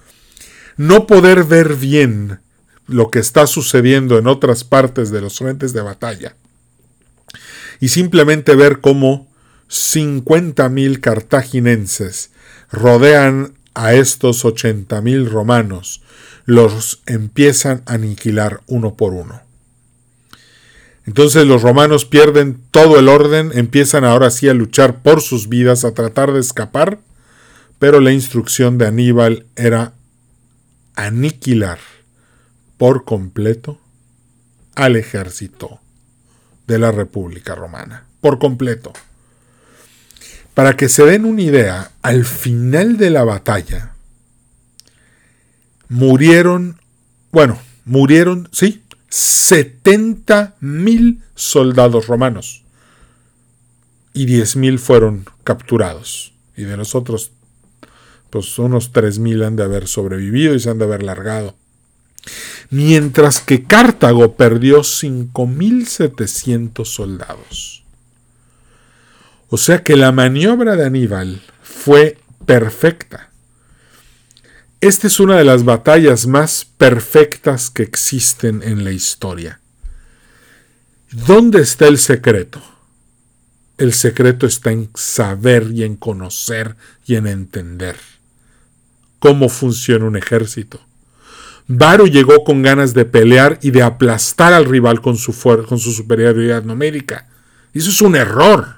No 0.77 1.07
poder 1.07 1.45
ver 1.45 1.75
bien 1.75 2.41
lo 2.87 3.11
que 3.11 3.19
está 3.19 3.47
sucediendo 3.47 4.19
en 4.19 4.27
otras 4.27 4.65
partes 4.65 5.11
de 5.11 5.21
los 5.21 5.39
frentes 5.39 5.73
de 5.73 5.83
batalla. 5.83 6.35
Y 7.81 7.89
simplemente 7.89 8.55
ver 8.55 8.81
cómo 8.81 9.29
50.000 9.69 11.01
cartaginenses 11.01 12.31
rodean 12.71 13.58
a 13.79 13.95
estos 13.95 14.45
80.000 14.45 15.29
romanos, 15.29 16.03
los 16.47 17.01
empiezan 17.07 17.85
a 17.87 17.95
aniquilar 17.95 18.61
uno 18.67 18.95
por 18.97 19.15
uno. 19.15 19.41
Entonces 21.07 21.47
los 21.47 21.63
romanos 21.63 22.05
pierden 22.05 22.61
todo 22.73 22.99
el 22.99 23.09
orden, 23.09 23.53
empiezan 23.55 24.05
ahora 24.05 24.31
sí 24.31 24.49
a 24.49 24.55
luchar 24.55 25.01
por 25.03 25.21
sus 25.21 25.49
vidas, 25.49 25.85
a 25.85 25.95
tratar 25.95 26.33
de 26.33 26.41
escapar, 26.41 26.99
pero 27.79 28.01
la 28.01 28.11
instrucción 28.11 28.79
de 28.79 28.89
Aníbal 28.89 29.47
era 29.55 29.93
aniquilar 30.97 31.79
por 32.79 33.05
completo 33.05 33.79
al 34.75 34.97
ejército 34.97 35.81
de 36.67 36.81
la 36.81 36.91
República 36.91 37.55
Romana. 37.55 38.07
Por 38.21 38.41
completo. 38.41 38.93
Para 40.59 40.75
que 40.77 40.89
se 40.89 41.05
den 41.05 41.25
una 41.25 41.43
idea, 41.43 41.93
al 42.03 42.25
final 42.25 42.97
de 42.97 43.11
la 43.11 43.23
batalla 43.23 43.95
murieron, 45.89 46.81
bueno, 47.31 47.61
murieron, 47.85 48.49
sí, 48.51 48.83
70 49.09 50.57
mil 50.59 51.23
soldados 51.37 52.09
romanos 52.09 52.65
y 54.13 54.27
10 54.27 54.57
mil 54.57 54.81
fueron 54.81 55.27
capturados. 55.45 56.33
Y 56.57 56.65
de 56.65 56.77
los 56.77 56.97
otros, 56.97 57.31
pues 58.29 58.59
unos 58.59 58.91
3 58.91 59.21
mil 59.21 59.45
han 59.45 59.55
de 59.55 59.63
haber 59.63 59.87
sobrevivido 59.87 60.57
y 60.57 60.59
se 60.59 60.71
han 60.71 60.79
de 60.79 60.87
haber 60.87 61.05
largado 61.05 61.55
mientras 62.71 63.39
que 63.39 63.63
Cartago 63.63 64.35
perdió 64.35 64.81
5.700 64.81 66.85
soldados. 66.85 67.85
O 69.49 69.57
sea 69.57 69.83
que 69.83 69.97
la 69.97 70.13
maniobra 70.13 70.77
de 70.77 70.85
Aníbal 70.85 71.43
fue 71.63 72.19
perfecta. 72.45 73.31
Esta 74.81 75.07
es 75.07 75.19
una 75.19 75.37
de 75.37 75.45
las 75.45 75.65
batallas 75.65 76.27
más 76.27 76.65
perfectas 76.65 77.71
que 77.71 77.83
existen 77.83 78.63
en 78.63 78.85
la 78.85 78.93
historia. 78.93 79.61
¿Dónde 81.11 81.63
está 81.63 81.89
el 81.89 81.99
secreto? 81.99 82.63
El 83.79 83.93
secreto 83.93 84.47
está 84.47 84.71
en 84.71 84.91
saber 84.95 85.69
y 85.73 85.85
en 85.85 85.97
conocer 85.97 86.77
y 87.07 87.15
en 87.15 87.27
entender 87.27 87.97
cómo 89.19 89.49
funciona 89.49 90.05
un 90.05 90.17
ejército. 90.17 90.81
Varo 91.67 92.07
llegó 92.07 92.45
con 92.45 92.63
ganas 92.63 92.95
de 92.95 93.05
pelear 93.05 93.59
y 93.63 93.71
de 93.71 93.83
aplastar 93.83 94.53
al 94.53 94.65
rival 94.65 95.01
con 95.01 95.17
su, 95.17 95.33
con 95.67 95.79
su 95.79 95.93
superioridad 95.93 96.63
numérica. 96.63 97.29
Eso 97.75 97.91
es 97.91 98.01
un 98.01 98.17
error. 98.17 98.78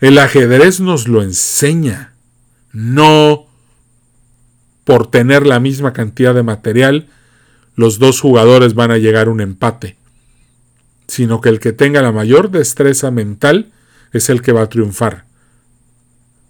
El 0.00 0.18
ajedrez 0.18 0.80
nos 0.80 1.08
lo 1.08 1.22
enseña. 1.22 2.12
No 2.72 3.46
por 4.84 5.10
tener 5.10 5.46
la 5.46 5.60
misma 5.60 5.92
cantidad 5.92 6.34
de 6.34 6.42
material, 6.42 7.08
los 7.74 7.98
dos 7.98 8.20
jugadores 8.20 8.74
van 8.74 8.90
a 8.90 8.98
llegar 8.98 9.26
a 9.26 9.30
un 9.30 9.40
empate, 9.40 9.96
sino 11.06 11.40
que 11.40 11.50
el 11.50 11.60
que 11.60 11.72
tenga 11.72 12.00
la 12.00 12.10
mayor 12.10 12.50
destreza 12.50 13.10
mental 13.10 13.70
es 14.12 14.30
el 14.30 14.40
que 14.40 14.52
va 14.52 14.62
a 14.62 14.68
triunfar. 14.68 15.24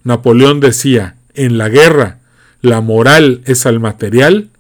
Napoleón 0.05 0.61
decía, 0.61 1.17
en 1.35 1.59
la 1.59 1.69
guerra, 1.69 2.19
la 2.63 2.81
moral 2.81 3.43
es 3.45 3.67
al 3.67 3.81
material 3.81 4.51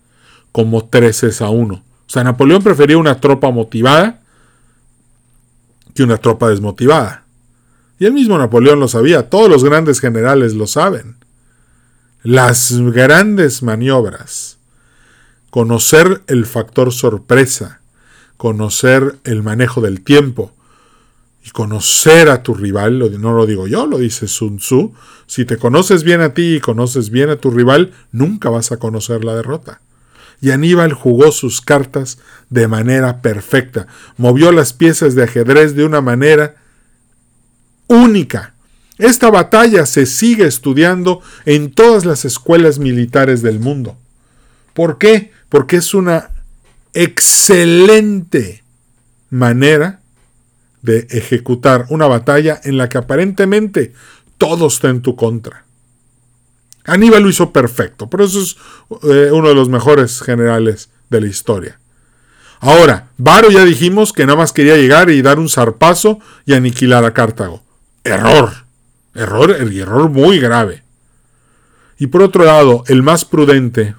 como 0.50 0.86
13 0.86 1.44
a 1.44 1.48
1. 1.48 1.74
O 1.74 1.82
sea, 2.06 2.24
Napoleón 2.24 2.62
prefería 2.62 2.98
una 2.98 3.20
tropa 3.20 3.50
motivada 3.50 4.20
que 5.94 6.02
una 6.02 6.16
tropa 6.16 6.48
desmotivada. 6.48 7.27
Y 7.98 8.06
el 8.06 8.12
mismo 8.12 8.38
Napoleón 8.38 8.80
lo 8.80 8.88
sabía, 8.88 9.28
todos 9.28 9.48
los 9.48 9.64
grandes 9.64 10.00
generales 10.00 10.54
lo 10.54 10.66
saben. 10.66 11.16
Las 12.22 12.72
grandes 12.78 13.62
maniobras, 13.62 14.58
conocer 15.50 16.22
el 16.26 16.46
factor 16.46 16.92
sorpresa, 16.92 17.80
conocer 18.36 19.16
el 19.24 19.42
manejo 19.42 19.80
del 19.80 20.02
tiempo 20.02 20.52
y 21.44 21.50
conocer 21.50 22.28
a 22.28 22.42
tu 22.42 22.54
rival, 22.54 22.98
no 23.20 23.32
lo 23.32 23.46
digo 23.46 23.66
yo, 23.66 23.86
lo 23.86 23.98
dice 23.98 24.28
Sun 24.28 24.58
Tzu, 24.58 24.92
si 25.26 25.44
te 25.44 25.56
conoces 25.56 26.02
bien 26.02 26.20
a 26.20 26.34
ti 26.34 26.56
y 26.56 26.60
conoces 26.60 27.10
bien 27.10 27.30
a 27.30 27.36
tu 27.36 27.50
rival, 27.50 27.92
nunca 28.12 28.50
vas 28.50 28.72
a 28.72 28.78
conocer 28.78 29.24
la 29.24 29.34
derrota 29.34 29.80
y 30.40 30.50
Aníbal 30.50 30.92
jugó 30.92 31.32
sus 31.32 31.60
cartas 31.60 32.18
de 32.50 32.68
manera 32.68 33.22
perfecta, 33.22 33.86
movió 34.16 34.52
las 34.52 34.72
piezas 34.72 35.14
de 35.14 35.24
ajedrez 35.24 35.74
de 35.74 35.84
una 35.84 36.00
manera 36.00 36.56
única. 37.88 38.54
Esta 38.98 39.30
batalla 39.30 39.86
se 39.86 40.06
sigue 40.06 40.46
estudiando 40.46 41.20
en 41.44 41.72
todas 41.72 42.04
las 42.04 42.24
escuelas 42.24 42.78
militares 42.78 43.42
del 43.42 43.60
mundo. 43.60 43.96
¿Por 44.74 44.98
qué? 44.98 45.32
Porque 45.48 45.76
es 45.76 45.94
una 45.94 46.30
excelente 46.94 48.62
manera 49.30 50.00
de 50.82 51.06
ejecutar 51.10 51.86
una 51.90 52.06
batalla 52.06 52.60
en 52.64 52.76
la 52.76 52.88
que 52.88 52.98
aparentemente 52.98 53.92
todo 54.36 54.68
está 54.68 54.88
en 54.88 55.02
tu 55.02 55.16
contra. 55.16 55.64
Aníbal 56.84 57.22
lo 57.22 57.28
hizo 57.28 57.52
perfecto, 57.52 58.08
por 58.08 58.22
eso 58.22 58.40
es 58.40 58.56
eh, 59.02 59.30
uno 59.32 59.48
de 59.48 59.54
los 59.54 59.68
mejores 59.68 60.22
generales 60.22 60.88
de 61.10 61.20
la 61.20 61.26
historia. 61.26 61.78
Ahora, 62.60 63.08
Varo 63.18 63.50
ya 63.50 63.64
dijimos 63.64 64.12
que 64.12 64.26
nada 64.26 64.38
más 64.38 64.52
quería 64.52 64.76
llegar 64.76 65.10
y 65.10 65.22
dar 65.22 65.38
un 65.38 65.48
zarpazo 65.48 66.18
y 66.46 66.54
aniquilar 66.54 67.04
a 67.04 67.14
Cartago. 67.14 67.62
Error. 68.08 68.52
Error, 69.14 69.56
el 69.58 69.76
error 69.76 70.08
muy 70.10 70.38
grave. 70.38 70.82
Y 71.98 72.08
por 72.08 72.22
otro 72.22 72.44
lado, 72.44 72.84
el 72.86 73.02
más 73.02 73.24
prudente, 73.24 73.94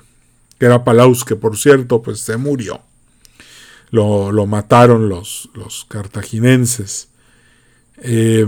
que 0.57 0.65
era 0.65 0.83
Palaus, 0.83 1.25
que 1.25 1.35
por 1.35 1.57
cierto, 1.57 2.01
pues 2.01 2.19
se 2.19 2.37
murió. 2.37 2.81
Lo, 3.91 4.45
mataron 4.45 5.09
los, 5.09 5.49
los 5.53 5.85
cartaginenses. 5.89 7.09
Eh, 7.97 8.45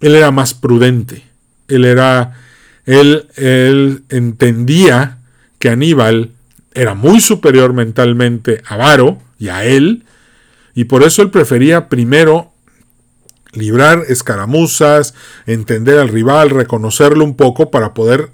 él 0.00 0.14
era 0.14 0.30
más 0.30 0.54
prudente. 0.54 1.24
Él 1.68 1.84
era 1.84 2.34
él, 2.86 4.04
entendía 4.08 5.18
que 5.58 5.70
Aníbal 5.70 6.32
era 6.74 6.94
muy 6.94 7.20
superior 7.20 7.72
mentalmente 7.72 8.62
a 8.66 8.76
Varo 8.76 9.18
y 9.38 9.48
a 9.48 9.64
él, 9.64 10.04
y 10.74 10.84
por 10.84 11.02
eso 11.02 11.22
él 11.22 11.30
prefería 11.30 11.88
primero 11.88 12.52
librar 13.56 14.04
escaramuzas, 14.08 15.14
entender 15.46 15.98
al 15.98 16.08
rival, 16.08 16.50
reconocerlo 16.50 17.24
un 17.24 17.36
poco 17.36 17.70
para 17.70 17.94
poder 17.94 18.30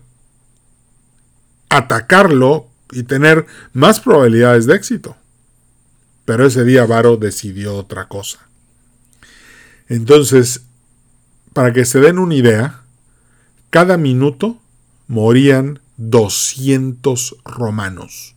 atacarlo 1.68 2.68
y 2.92 3.04
tener 3.04 3.46
más 3.72 4.00
probabilidades 4.00 4.66
de 4.66 4.74
éxito. 4.74 5.16
Pero 6.24 6.46
ese 6.46 6.64
día 6.64 6.86
Varo 6.86 7.16
decidió 7.16 7.76
otra 7.76 8.08
cosa. 8.08 8.38
Entonces, 9.88 10.62
para 11.52 11.72
que 11.72 11.84
se 11.84 12.00
den 12.00 12.18
una 12.18 12.34
idea, 12.34 12.80
cada 13.70 13.96
minuto 13.96 14.60
morían 15.08 15.80
200 15.96 17.36
romanos. 17.44 18.34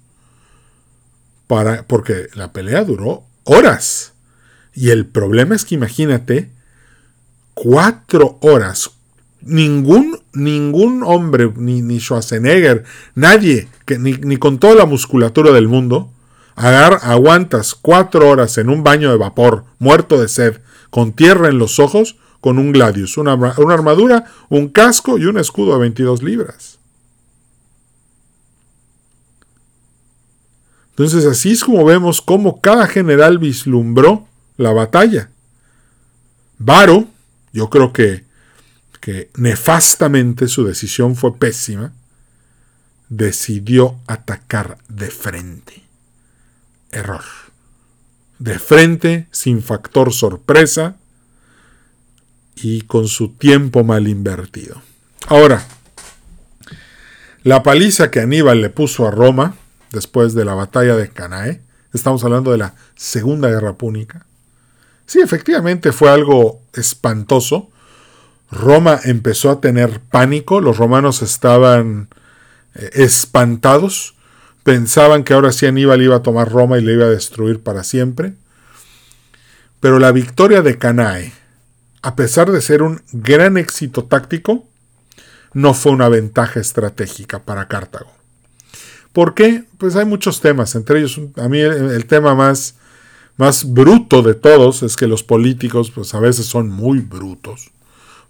para, 1.48 1.86
porque 1.86 2.30
la 2.34 2.52
pelea 2.52 2.84
duró 2.84 3.24
horas. 3.44 4.14
Y 4.74 4.90
el 4.90 5.06
problema 5.06 5.56
es 5.56 5.66
que 5.66 5.76
imagínate, 5.76 6.50
cuatro 7.54 8.38
horas. 8.42 8.92
Ningún, 9.42 10.20
ningún 10.34 11.04
hombre, 11.04 11.52
ni, 11.56 11.82
ni 11.82 12.00
Schwarzenegger, 12.00 12.86
nadie, 13.14 13.68
que, 13.86 14.00
ni, 14.00 14.14
ni, 14.14 14.38
con 14.38 14.58
toda 14.58 14.76
la 14.76 14.86
musculatura 14.86 15.52
del 15.52 15.68
mundo, 15.68 16.10
agar, 16.56 17.00
aguantas 17.02 17.76
cuatro 17.76 18.30
horas 18.30 18.58
en 18.58 18.70
un 18.70 18.84
baño 18.84 19.12
de 19.12 19.18
vapor, 19.18 19.66
muerto 19.80 20.22
de 20.22 20.30
sed, 20.30 20.62
con 20.90 21.12
tierra 21.12 21.50
en 21.50 21.58
los 21.58 21.80
ojos, 21.80 22.18
con 22.40 22.60
un 22.60 22.72
gladius, 22.72 23.18
una, 23.18 23.36
una 23.36 23.74
armadura, 23.74 24.26
un 24.50 24.70
casco 24.70 25.18
y 25.18 25.26
un 25.26 25.38
escudo 25.38 25.74
de 25.74 25.80
22 25.80 26.24
libras. 26.24 26.80
Entonces 30.90 31.26
así 31.26 31.54
es 31.54 31.64
como 31.64 31.84
vemos 31.86 32.22
cómo 32.22 32.62
cada 32.62 32.86
general 32.86 33.40
vislumbró 33.40 34.28
la 34.58 34.72
batalla. 34.74 35.32
Varo, 36.60 37.08
yo 37.54 37.70
creo 37.70 37.94
que, 37.94 38.26
nefastamente 39.36 40.48
su 40.48 40.66
decisión 40.66 41.16
fue 41.16 41.38
pésima, 41.38 41.94
decidió 43.10 44.00
atacar 44.08 44.78
de 44.90 45.10
frente. 45.10 45.84
Error. 46.92 47.24
De 48.40 48.60
frente, 48.60 49.28
sin 49.32 49.62
factor 49.62 50.12
sorpresa 50.12 50.98
y 52.56 52.82
con 52.82 53.08
su 53.08 53.30
tiempo 53.30 53.84
mal 53.84 54.08
invertido. 54.08 54.82
Ahora, 55.28 55.66
la 57.44 57.62
paliza 57.62 58.10
que 58.10 58.20
Aníbal 58.20 58.62
le 58.62 58.70
puso 58.70 59.08
a 59.08 59.12
Roma 59.12 59.56
después 59.92 60.34
de 60.34 60.46
la 60.46 60.56
batalla 60.56 60.96
de 60.96 61.10
Canae. 61.10 61.62
Estamos 61.94 62.24
hablando 62.24 62.52
de 62.52 62.58
la 62.58 62.74
Segunda 62.96 63.50
Guerra 63.50 63.74
Púnica. 63.74 64.26
Sí, 65.06 65.20
efectivamente 65.22 65.92
fue 65.92 66.10
algo 66.10 66.62
espantoso. 66.74 67.70
Roma 68.52 69.00
empezó 69.04 69.50
a 69.50 69.62
tener 69.62 70.00
pánico, 70.00 70.62
los 70.62 70.78
romanos 70.78 71.22
estaban 71.22 72.08
eh, 72.76 72.90
espantados, 72.94 74.16
pensaban 74.64 75.24
que 75.24 75.34
ahora 75.34 75.52
sí 75.52 75.66
Aníbal 75.66 76.02
iba 76.02 76.18
a 76.18 76.24
tomar 76.24 76.52
Roma 76.52 76.78
y 76.78 76.82
le 76.82 76.94
iba 76.94 77.06
a 77.06 77.10
destruir 77.10 77.62
para 77.62 77.84
siempre. 77.84 78.34
Pero 79.80 80.00
la 80.00 80.12
victoria 80.12 80.62
de 80.62 80.78
Canae, 80.78 81.34
a 82.02 82.16
pesar 82.16 82.52
de 82.52 82.62
ser 82.62 82.84
un 82.84 83.02
gran 83.12 83.58
éxito 83.58 84.06
táctico, 84.06 84.68
no 85.54 85.74
fue 85.74 85.92
una 85.92 86.10
ventaja 86.10 86.60
estratégica 86.60 87.40
para 87.40 87.68
Cartago. 87.68 88.12
¿Por 89.12 89.36
qué? 89.36 89.66
Pues 89.78 89.96
hay 89.96 90.06
muchos 90.06 90.42
temas, 90.42 90.76
entre 90.76 91.00
ellos 91.00 91.20
a 91.38 91.48
mí 91.48 91.60
el, 91.60 92.06
tema 92.08 92.34
más, 92.34 92.76
más 93.38 93.74
bruto 93.74 94.22
de 94.22 94.36
todos 94.36 94.84
es 94.84 94.96
que 94.96 95.08
los 95.08 95.24
políticos 95.24 95.92
pues 95.92 96.14
a 96.14 96.20
veces 96.20 96.46
son 96.46 96.70
muy 96.70 97.00
brutos, 97.00 97.72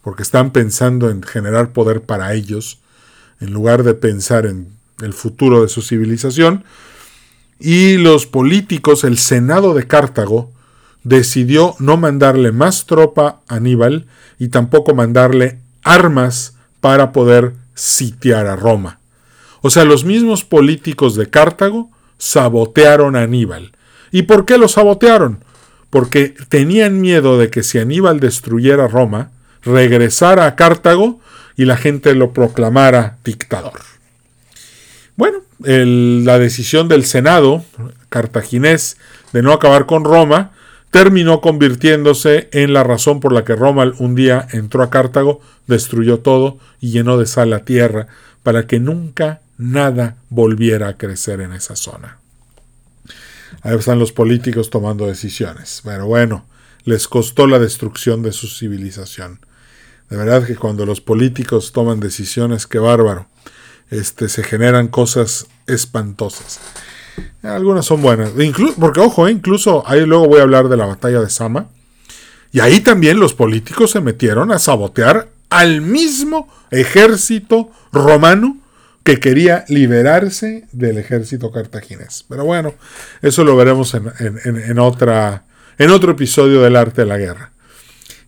porque 0.01 0.23
están 0.23 0.51
pensando 0.51 1.09
en 1.09 1.23
generar 1.23 1.73
poder 1.73 2.01
para 2.01 2.33
ellos, 2.33 2.79
en 3.39 3.51
lugar 3.51 3.83
de 3.83 3.93
pensar 3.93 4.45
en 4.45 4.69
el 5.01 5.13
futuro 5.13 5.61
de 5.61 5.67
su 5.67 5.81
civilización. 5.81 6.63
Y 7.59 7.97
los 7.97 8.25
políticos, 8.25 9.03
el 9.03 9.17
Senado 9.17 9.73
de 9.73 9.87
Cartago, 9.87 10.51
decidió 11.03 11.75
no 11.79 11.97
mandarle 11.97 12.51
más 12.51 12.85
tropa 12.85 13.41
a 13.47 13.55
Aníbal 13.55 14.07
y 14.39 14.47
tampoco 14.47 14.95
mandarle 14.95 15.59
armas 15.83 16.55
para 16.79 17.11
poder 17.11 17.53
sitiar 17.75 18.47
a 18.47 18.55
Roma. 18.55 18.99
O 19.61 19.69
sea, 19.69 19.85
los 19.85 20.05
mismos 20.05 20.43
políticos 20.43 21.15
de 21.15 21.29
Cartago 21.29 21.89
sabotearon 22.17 23.15
a 23.15 23.21
Aníbal. 23.21 23.71
¿Y 24.13 24.21
por 24.21 24.45
qué 24.45 24.59
lo 24.59 24.67
sabotearon? 24.67 25.43
Porque 25.89 26.35
tenían 26.47 27.01
miedo 27.01 27.39
de 27.39 27.49
que 27.49 27.63
si 27.63 27.79
Aníbal 27.79 28.19
destruyera 28.19 28.87
Roma, 28.87 29.31
regresara 29.63 30.45
a 30.45 30.55
Cartago 30.55 31.19
y 31.57 31.65
la 31.65 31.77
gente 31.77 32.13
lo 32.13 32.31
proclamara 32.31 33.17
dictador. 33.25 33.81
Bueno, 35.15 35.39
la 35.59 36.37
decisión 36.37 36.87
del 36.87 37.05
Senado 37.05 37.65
cartaginés 38.09 38.97
de 39.31 39.41
no 39.41 39.51
acabar 39.51 39.87
con 39.87 40.03
Roma 40.03 40.51
terminó 40.91 41.41
convirtiéndose 41.41 42.49
en 42.51 42.71
la 42.71 42.83
razón 42.83 43.19
por 43.19 43.33
la 43.33 43.43
que 43.43 43.55
Roma 43.55 43.91
un 43.97 44.13
día 44.13 44.47
entró 44.51 44.83
a 44.83 44.91
Cartago, 44.91 45.41
destruyó 45.65 46.19
todo 46.19 46.59
y 46.79 46.91
llenó 46.91 47.17
de 47.17 47.25
sal 47.25 47.49
la 47.49 47.65
tierra, 47.65 48.07
para 48.43 48.67
que 48.67 48.79
nunca 48.79 49.41
nada 49.57 50.17
volviera 50.29 50.89
a 50.89 50.97
crecer 50.97 51.41
en 51.41 51.53
esa 51.53 51.75
zona. 51.75 52.19
Ahí 53.61 53.75
están 53.77 53.99
los 53.99 54.11
políticos 54.11 54.69
tomando 54.69 55.07
decisiones. 55.07 55.81
Pero 55.83 56.07
bueno, 56.07 56.45
les 56.85 57.07
costó 57.07 57.47
la 57.47 57.59
destrucción 57.59 58.23
de 58.23 58.31
su 58.31 58.47
civilización. 58.47 59.39
De 60.09 60.17
verdad 60.17 60.45
que 60.45 60.55
cuando 60.55 60.85
los 60.85 61.01
políticos 61.01 61.71
toman 61.71 61.99
decisiones, 61.99 62.67
qué 62.67 62.79
bárbaro. 62.79 63.27
Este, 63.89 64.29
se 64.29 64.43
generan 64.43 64.87
cosas 64.87 65.47
espantosas. 65.67 66.59
Algunas 67.43 67.85
son 67.85 68.01
buenas. 68.01 68.31
porque, 68.79 68.99
ojo, 68.99 69.27
eh, 69.27 69.31
incluso 69.31 69.83
ahí 69.87 70.05
luego 70.05 70.27
voy 70.27 70.39
a 70.39 70.43
hablar 70.43 70.69
de 70.69 70.77
la 70.77 70.85
batalla 70.85 71.21
de 71.21 71.29
Sama. 71.29 71.67
Y 72.51 72.59
ahí 72.59 72.81
también 72.81 73.19
los 73.19 73.33
políticos 73.33 73.91
se 73.91 74.01
metieron 74.01 74.51
a 74.51 74.59
sabotear 74.59 75.29
al 75.49 75.81
mismo 75.81 76.47
ejército 76.71 77.69
romano 77.91 78.57
que 79.03 79.19
quería 79.19 79.65
liberarse 79.67 80.65
del 80.71 80.97
ejército 80.97 81.51
cartaginés. 81.51 82.25
Pero 82.27 82.45
bueno, 82.45 82.73
eso 83.21 83.43
lo 83.43 83.55
veremos 83.55 83.93
en, 83.93 84.79
otra, 84.79 85.43
en 85.77 85.89
otro 85.89 86.13
episodio 86.13 86.61
del 86.61 86.75
arte 86.75 87.01
de 87.01 87.07
la 87.07 87.17
guerra. 87.17 87.51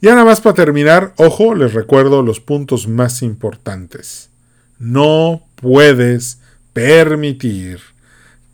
Y 0.01 0.07
nada 0.07 0.25
más 0.25 0.41
para 0.41 0.55
terminar, 0.55 1.13
ojo, 1.17 1.55
les 1.55 1.73
recuerdo 1.73 2.21
los 2.21 2.41
puntos 2.41 2.87
más 2.87 3.21
importantes. 3.21 4.29
No 4.77 5.43
puedes 5.55 6.39
permitir 6.73 7.79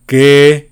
que 0.06 0.70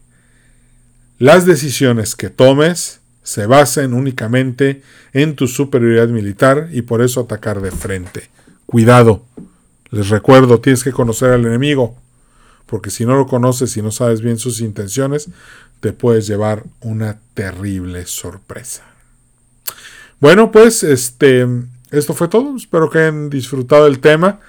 las 1.18 1.46
decisiones 1.46 2.16
que 2.16 2.30
tomes 2.30 3.00
se 3.24 3.48
basen 3.48 3.94
únicamente 3.94 4.84
en 5.14 5.36
tu 5.36 5.48
superioridad 5.48 6.08
militar 6.08 6.70
y 6.72 6.84
por 6.84 7.02
eso 7.02 7.22
atacar 7.22 7.62
de 7.62 7.72
frente. 7.72 8.30
Cuidado, 8.68 9.26
les 9.92 10.10
recuerdo, 10.10 10.60
tienes 10.60 10.84
que 10.84 10.92
conocer 10.92 11.32
al 11.32 11.46
enemigo, 11.46 11.96
porque 12.66 12.92
si 12.92 13.06
no 13.06 13.16
lo 13.16 13.26
conoces 13.28 13.76
y 13.78 13.82
no 13.82 13.92
sabes 13.92 14.22
bien 14.22 14.38
sus 14.38 14.62
intenciones, 14.62 15.30
te 15.80 15.94
puedes 15.94 16.28
llevar 16.28 16.64
una 16.82 17.20
terrible 17.34 18.06
sorpresa. 18.06 18.84
Bueno, 20.20 20.52
pues 20.52 20.84
este, 20.84 21.48
esto 21.92 22.14
fue 22.14 22.28
todo. 22.28 22.56
Espero 22.56 22.90
que 22.90 23.00
hayan 23.00 23.30
disfrutado 23.30 23.86
del 23.86 24.00
tema. 24.00 24.40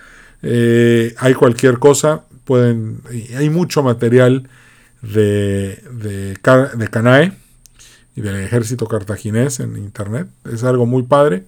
Eh, 0.42 1.14
hay 1.18 1.34
cualquier 1.34 1.78
cosa, 1.78 2.24
pueden, 2.44 3.00
hay 3.36 3.50
mucho 3.50 3.82
material 3.82 4.48
de, 5.02 5.82
de, 5.92 6.34
de 6.34 6.88
Canae 6.88 7.32
y 8.16 8.20
del 8.20 8.36
ejército 8.36 8.86
cartaginés 8.86 9.60
en 9.60 9.76
internet. 9.76 10.26
Es 10.50 10.64
algo 10.64 10.86
muy 10.86 11.04
padre. 11.04 11.44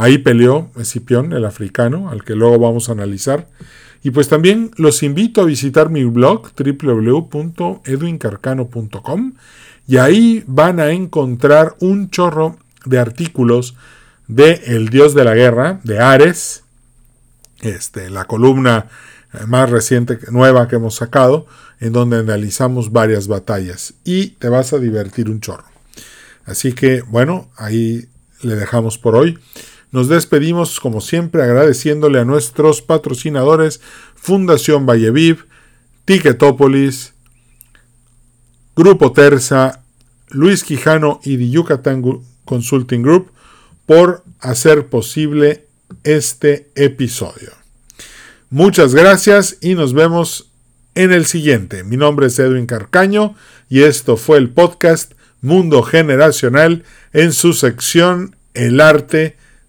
Ahí 0.00 0.16
peleó 0.16 0.70
Escipión, 0.76 1.34
el 1.34 1.44
africano, 1.44 2.08
al 2.08 2.24
que 2.24 2.34
luego 2.34 2.58
vamos 2.58 2.88
a 2.88 2.92
analizar. 2.92 3.46
Y 4.02 4.12
pues 4.12 4.30
también 4.30 4.70
los 4.78 5.02
invito 5.02 5.42
a 5.42 5.44
visitar 5.44 5.90
mi 5.90 6.04
blog 6.04 6.52
www.edwincarcano.com 6.56 9.34
y 9.86 9.98
ahí 9.98 10.42
van 10.46 10.80
a 10.80 10.92
encontrar 10.92 11.76
un 11.80 12.08
chorro 12.08 12.56
de 12.86 12.98
artículos 12.98 13.76
de 14.26 14.62
El 14.68 14.88
Dios 14.88 15.14
de 15.14 15.24
la 15.24 15.34
Guerra, 15.34 15.80
de 15.84 15.98
Ares, 15.98 16.62
este, 17.60 18.08
la 18.08 18.24
columna 18.24 18.86
más 19.48 19.68
reciente, 19.68 20.18
nueva 20.30 20.66
que 20.66 20.76
hemos 20.76 20.94
sacado, 20.94 21.46
en 21.78 21.92
donde 21.92 22.20
analizamos 22.20 22.90
varias 22.90 23.28
batallas 23.28 23.92
y 24.04 24.28
te 24.28 24.48
vas 24.48 24.72
a 24.72 24.78
divertir 24.78 25.28
un 25.28 25.42
chorro. 25.42 25.66
Así 26.46 26.72
que 26.72 27.02
bueno, 27.02 27.50
ahí 27.58 28.08
le 28.40 28.54
dejamos 28.54 28.96
por 28.96 29.14
hoy. 29.14 29.38
Nos 29.92 30.08
despedimos 30.08 30.78
como 30.78 31.00
siempre 31.00 31.42
agradeciéndole 31.42 32.20
a 32.20 32.24
nuestros 32.24 32.80
patrocinadores 32.80 33.80
Fundación 34.14 34.86
Valleviv, 34.86 35.46
Ticketopolis, 36.04 37.14
Grupo 38.76 39.12
Terza, 39.12 39.82
Luis 40.28 40.62
Quijano 40.62 41.20
y 41.24 41.36
The 41.36 41.50
Yucatán 41.50 42.02
Consulting 42.44 43.02
Group 43.02 43.32
por 43.84 44.22
hacer 44.38 44.86
posible 44.86 45.66
este 46.04 46.70
episodio. 46.76 47.50
Muchas 48.48 48.94
gracias 48.94 49.58
y 49.60 49.74
nos 49.74 49.92
vemos 49.92 50.50
en 50.94 51.12
el 51.12 51.26
siguiente. 51.26 51.84
Mi 51.84 51.96
nombre 51.96 52.28
es 52.28 52.38
Edwin 52.38 52.66
Carcaño 52.66 53.34
y 53.68 53.82
esto 53.82 54.16
fue 54.16 54.38
el 54.38 54.50
podcast 54.50 55.12
Mundo 55.40 55.82
Generacional 55.82 56.84
en 57.12 57.32
su 57.32 57.52
sección 57.52 58.36
El 58.54 58.80
arte 58.80 59.36